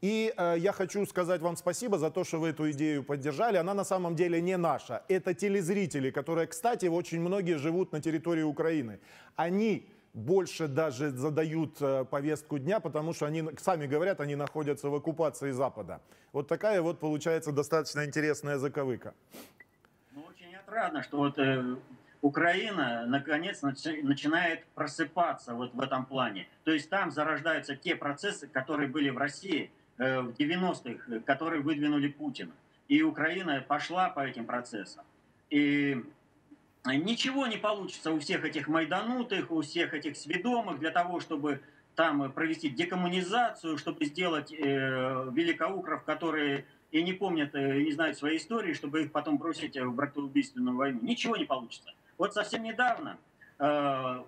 И 0.00 0.32
э, 0.36 0.54
я 0.58 0.70
хочу 0.72 1.04
сказать 1.06 1.40
вам 1.40 1.56
спасибо 1.56 1.98
за 1.98 2.10
то, 2.10 2.22
что 2.22 2.38
вы 2.38 2.50
эту 2.50 2.70
идею 2.70 3.02
поддержали. 3.02 3.56
Она 3.56 3.74
на 3.74 3.84
самом 3.84 4.14
деле 4.14 4.40
не 4.40 4.56
наша. 4.56 5.02
Это 5.08 5.34
телезрители, 5.34 6.10
которые, 6.10 6.46
кстати, 6.46 6.86
очень 6.86 7.20
многие 7.20 7.58
живут 7.58 7.90
на 7.90 8.00
территории 8.00 8.44
Украины. 8.44 9.00
Они 9.34 9.88
больше 10.14 10.68
даже 10.68 11.10
задают 11.10 11.80
э, 11.80 12.04
повестку 12.04 12.58
дня, 12.58 12.80
потому 12.80 13.12
что 13.12 13.26
они, 13.26 13.44
сами 13.58 13.86
говорят, 13.86 14.20
они 14.20 14.36
находятся 14.36 14.88
в 14.88 14.94
оккупации 14.94 15.50
Запада. 15.50 16.00
Вот 16.32 16.48
такая 16.48 16.82
вот 16.82 16.98
получается 16.98 17.52
достаточно 17.52 18.04
интересная 18.04 18.58
заковыка. 18.58 19.14
Ну, 20.12 20.22
очень 20.22 20.54
отрадно, 20.56 21.02
что 21.02 21.18
вот 21.18 21.38
э, 21.38 21.76
Украина 22.20 23.06
наконец 23.06 23.62
начинает 23.62 24.64
просыпаться 24.74 25.54
вот 25.54 25.72
в 25.74 25.80
этом 25.80 26.04
плане. 26.04 26.48
То 26.64 26.72
есть 26.72 26.90
там 26.90 27.10
зарождаются 27.10 27.76
те 27.76 27.94
процессы, 27.94 28.46
которые 28.48 28.88
были 28.88 29.10
в 29.10 29.18
России 29.18 29.70
э, 29.98 30.20
в 30.20 30.30
90-х, 30.30 31.20
которые 31.20 31.62
выдвинули 31.62 32.08
Путина. 32.08 32.52
И 32.88 33.02
Украина 33.02 33.64
пошла 33.66 34.08
по 34.08 34.20
этим 34.20 34.46
процессам. 34.46 35.04
И 35.50 36.04
ничего 36.96 37.46
не 37.46 37.56
получится 37.56 38.12
у 38.12 38.20
всех 38.20 38.44
этих 38.44 38.68
майданутых, 38.68 39.50
у 39.50 39.62
всех 39.62 39.94
этих 39.94 40.16
сведомых 40.16 40.78
для 40.78 40.90
того, 40.90 41.20
чтобы 41.20 41.60
там 41.94 42.30
провести 42.32 42.68
декоммунизацию, 42.68 43.76
чтобы 43.76 44.04
сделать 44.04 44.52
э, 44.52 44.56
великоукров, 45.32 46.04
которые 46.04 46.64
и 46.92 47.02
не 47.02 47.12
помнят, 47.12 47.54
э, 47.54 47.82
не 47.82 47.92
знают 47.92 48.16
своей 48.16 48.38
истории, 48.38 48.72
чтобы 48.72 49.02
их 49.02 49.12
потом 49.12 49.38
бросить 49.38 49.76
в 49.76 49.92
братоубийственную 49.92 50.76
войну. 50.76 51.00
Ничего 51.02 51.36
не 51.36 51.44
получится. 51.44 51.92
Вот 52.16 52.34
совсем 52.34 52.62
недавно 52.62 53.18
э, 53.58 54.22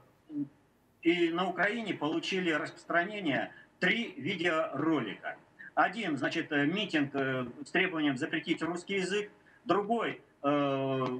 и 1.03 1.31
на 1.31 1.49
Украине 1.49 1.94
получили 1.94 2.51
распространение 2.51 3.53
три 3.79 4.14
видеоролика. 4.16 5.37
Один, 5.75 6.18
значит, 6.18 6.51
митинг 6.51 7.14
э, 7.14 7.46
с 7.64 7.70
требованием 7.70 8.16
запретить 8.16 8.62
русский 8.62 8.96
язык. 8.96 9.31
Другой, 9.64 10.20
э, 10.42 11.18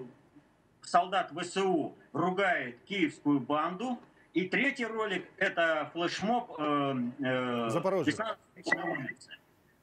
солдат 0.83 1.33
ВСУ 1.33 1.95
ругает 2.13 2.79
киевскую 2.85 3.41
банду. 3.41 3.99
И 4.33 4.49
третий 4.49 4.87
ролик– 4.87 5.27
это 5.39 5.91
флешмоб 5.93 6.55
э, 6.59 6.95
э, 7.19 7.71
Запорожье. 7.71 8.15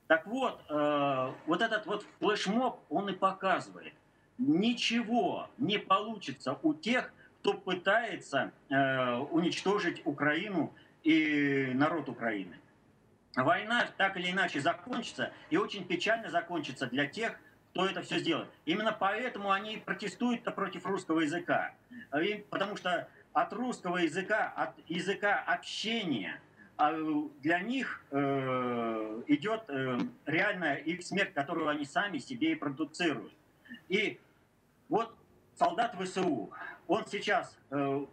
Так 0.07 0.25
вот, 0.25 0.61
э, 0.69 1.33
вот 1.45 1.61
этот 1.61 1.85
вот 1.85 2.05
флешмоб, 2.19 2.79
он 2.89 3.09
и 3.09 3.13
показывает, 3.13 3.93
ничего 4.37 5.49
не 5.57 5.77
получится 5.77 6.57
у 6.63 6.73
тех, 6.73 7.13
кто 7.41 7.53
пытается 7.53 8.51
э, 8.69 9.15
уничтожить 9.15 10.01
Украину 10.05 10.73
и 11.03 11.71
народ 11.73 12.07
Украины. 12.07 12.57
Война 13.35 13.87
так 13.97 14.17
или 14.17 14.31
иначе 14.31 14.61
закончится, 14.61 15.31
и 15.49 15.57
очень 15.57 15.85
печально 15.85 16.29
закончится 16.29 16.87
для 16.87 17.05
тех, 17.05 17.37
кто 17.77 17.85
это 17.85 18.01
все 18.01 18.17
сделает. 18.17 18.49
Именно 18.65 18.91
поэтому 18.91 19.51
они 19.51 19.77
протестуют 19.77 20.43
против 20.43 20.87
русского 20.87 21.19
языка. 21.19 21.75
И, 22.19 22.43
потому 22.49 22.75
что 22.75 23.07
от 23.33 23.53
русского 23.53 23.97
языка, 23.97 24.51
от 24.55 24.73
языка 24.87 25.43
общения, 25.45 26.41
а, 26.75 26.91
для 27.41 27.59
них 27.59 28.03
э, 28.09 29.21
идет 29.27 29.61
э, 29.67 29.99
реальная 30.25 30.77
их 30.77 31.03
смерть, 31.03 31.35
которую 31.35 31.69
они 31.69 31.85
сами 31.85 32.17
себе 32.17 32.53
и 32.53 32.55
продуцируют. 32.55 33.33
И 33.89 34.19
вот 34.89 35.15
солдат 35.55 35.95
ВСУ, 36.01 36.49
он 36.87 37.05
сейчас 37.05 37.55
э, 37.69 38.05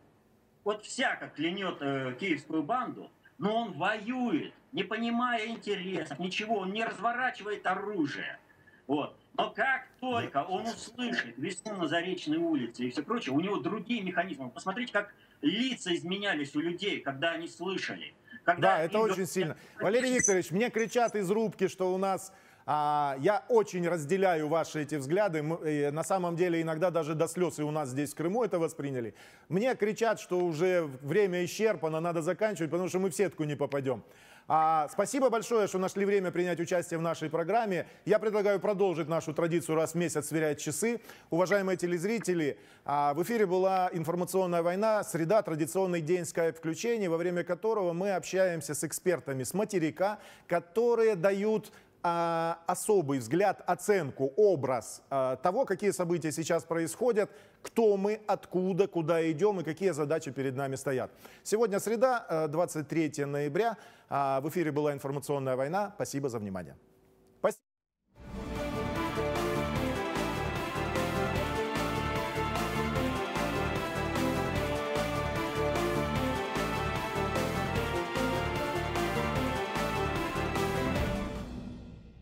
вот 0.62 0.84
всяко 0.84 1.28
клянет 1.28 1.78
киевскую 2.18 2.62
банду, 2.62 3.10
но 3.38 3.56
он 3.56 3.72
воюет, 3.72 4.52
не 4.72 4.82
понимая 4.82 5.46
интересов, 5.46 6.18
ничего, 6.18 6.58
он 6.58 6.72
не 6.72 6.84
разворачивает 6.84 7.66
оружие. 7.66 8.38
Вот. 8.86 9.16
Но 9.36 9.50
как 9.50 9.88
только 10.00 10.44
он 10.44 10.62
услышит 10.62 11.36
весну 11.36 11.74
на 11.76 11.88
Заречной 11.88 12.38
улице 12.38 12.84
и 12.84 12.90
все 12.90 13.02
прочее, 13.02 13.34
у 13.34 13.40
него 13.40 13.56
другие 13.56 14.02
механизмы. 14.02 14.48
Посмотрите, 14.50 14.92
как 14.92 15.12
лица 15.42 15.94
изменялись 15.94 16.54
у 16.54 16.60
людей, 16.60 17.00
когда 17.00 17.32
они 17.32 17.48
слышали. 17.48 18.14
Когда 18.44 18.76
да, 18.76 18.82
это 18.82 18.98
очень 18.98 19.26
сильно. 19.26 19.56
Валерий 19.80 20.14
Викторович, 20.14 20.50
мне 20.50 20.70
кричат 20.70 21.16
из 21.16 21.30
рубки, 21.30 21.66
что 21.66 21.92
у 21.92 21.98
нас 21.98 22.32
а, 22.66 23.16
я 23.20 23.44
очень 23.48 23.86
разделяю 23.88 24.48
ваши 24.48 24.82
эти 24.82 24.94
взгляды. 24.94 25.42
Мы, 25.42 25.90
на 25.90 26.04
самом 26.04 26.36
деле 26.36 26.62
иногда 26.62 26.90
даже 26.90 27.14
до 27.14 27.26
слез 27.26 27.58
и 27.58 27.62
у 27.62 27.70
нас 27.70 27.90
здесь 27.90 28.12
в 28.12 28.16
Крыму 28.16 28.44
это 28.44 28.58
восприняли. 28.58 29.14
Мне 29.48 29.74
кричат, 29.74 30.20
что 30.20 30.38
уже 30.40 30.88
время 31.02 31.44
исчерпано, 31.44 32.00
надо 32.00 32.22
заканчивать, 32.22 32.70
потому 32.70 32.88
что 32.88 33.00
мы 33.00 33.10
в 33.10 33.14
сетку 33.14 33.44
не 33.44 33.56
попадем. 33.56 34.02
А, 34.46 34.88
спасибо 34.92 35.30
большое, 35.30 35.66
что 35.68 35.78
нашли 35.78 36.04
время 36.04 36.30
принять 36.30 36.60
участие 36.60 36.98
в 36.98 37.02
нашей 37.02 37.30
программе. 37.30 37.86
Я 38.04 38.18
предлагаю 38.18 38.60
продолжить 38.60 39.08
нашу 39.08 39.32
традицию 39.32 39.76
раз 39.76 39.92
в 39.92 39.94
месяц 39.94 40.26
сверять 40.26 40.60
часы. 40.60 41.00
Уважаемые 41.30 41.78
телезрители, 41.78 42.58
а, 42.84 43.14
в 43.14 43.22
эфире 43.22 43.46
была 43.46 43.88
информационная 43.94 44.62
война, 44.62 45.02
среда, 45.02 45.40
традиционный 45.40 46.02
день 46.02 46.26
скайп-включений, 46.26 47.08
во 47.08 47.16
время 47.16 47.42
которого 47.42 47.94
мы 47.94 48.12
общаемся 48.12 48.74
с 48.74 48.84
экспертами 48.84 49.44
с 49.44 49.54
материка, 49.54 50.18
которые 50.46 51.16
дают 51.16 51.72
а, 52.06 52.58
особый 52.66 53.18
взгляд, 53.18 53.62
оценку, 53.66 54.34
образ 54.36 55.02
а, 55.08 55.36
того, 55.36 55.64
какие 55.64 55.90
события 55.90 56.32
сейчас 56.32 56.62
происходят, 56.62 57.30
кто 57.62 57.96
мы, 57.96 58.20
откуда, 58.26 58.86
куда 58.86 59.30
идем 59.30 59.60
и 59.60 59.64
какие 59.64 59.90
задачи 59.92 60.30
перед 60.30 60.54
нами 60.54 60.76
стоят. 60.76 61.10
Сегодня 61.42 61.80
среда, 61.80 62.46
23 62.48 63.12
э, 63.16 63.26
ноября. 63.26 63.78
А, 64.10 64.42
в 64.42 64.48
эфире 64.50 64.70
была 64.70 64.92
информационная 64.92 65.56
война. 65.56 65.92
Спасибо 65.94 66.28
за 66.28 66.38
внимание. 66.38 66.76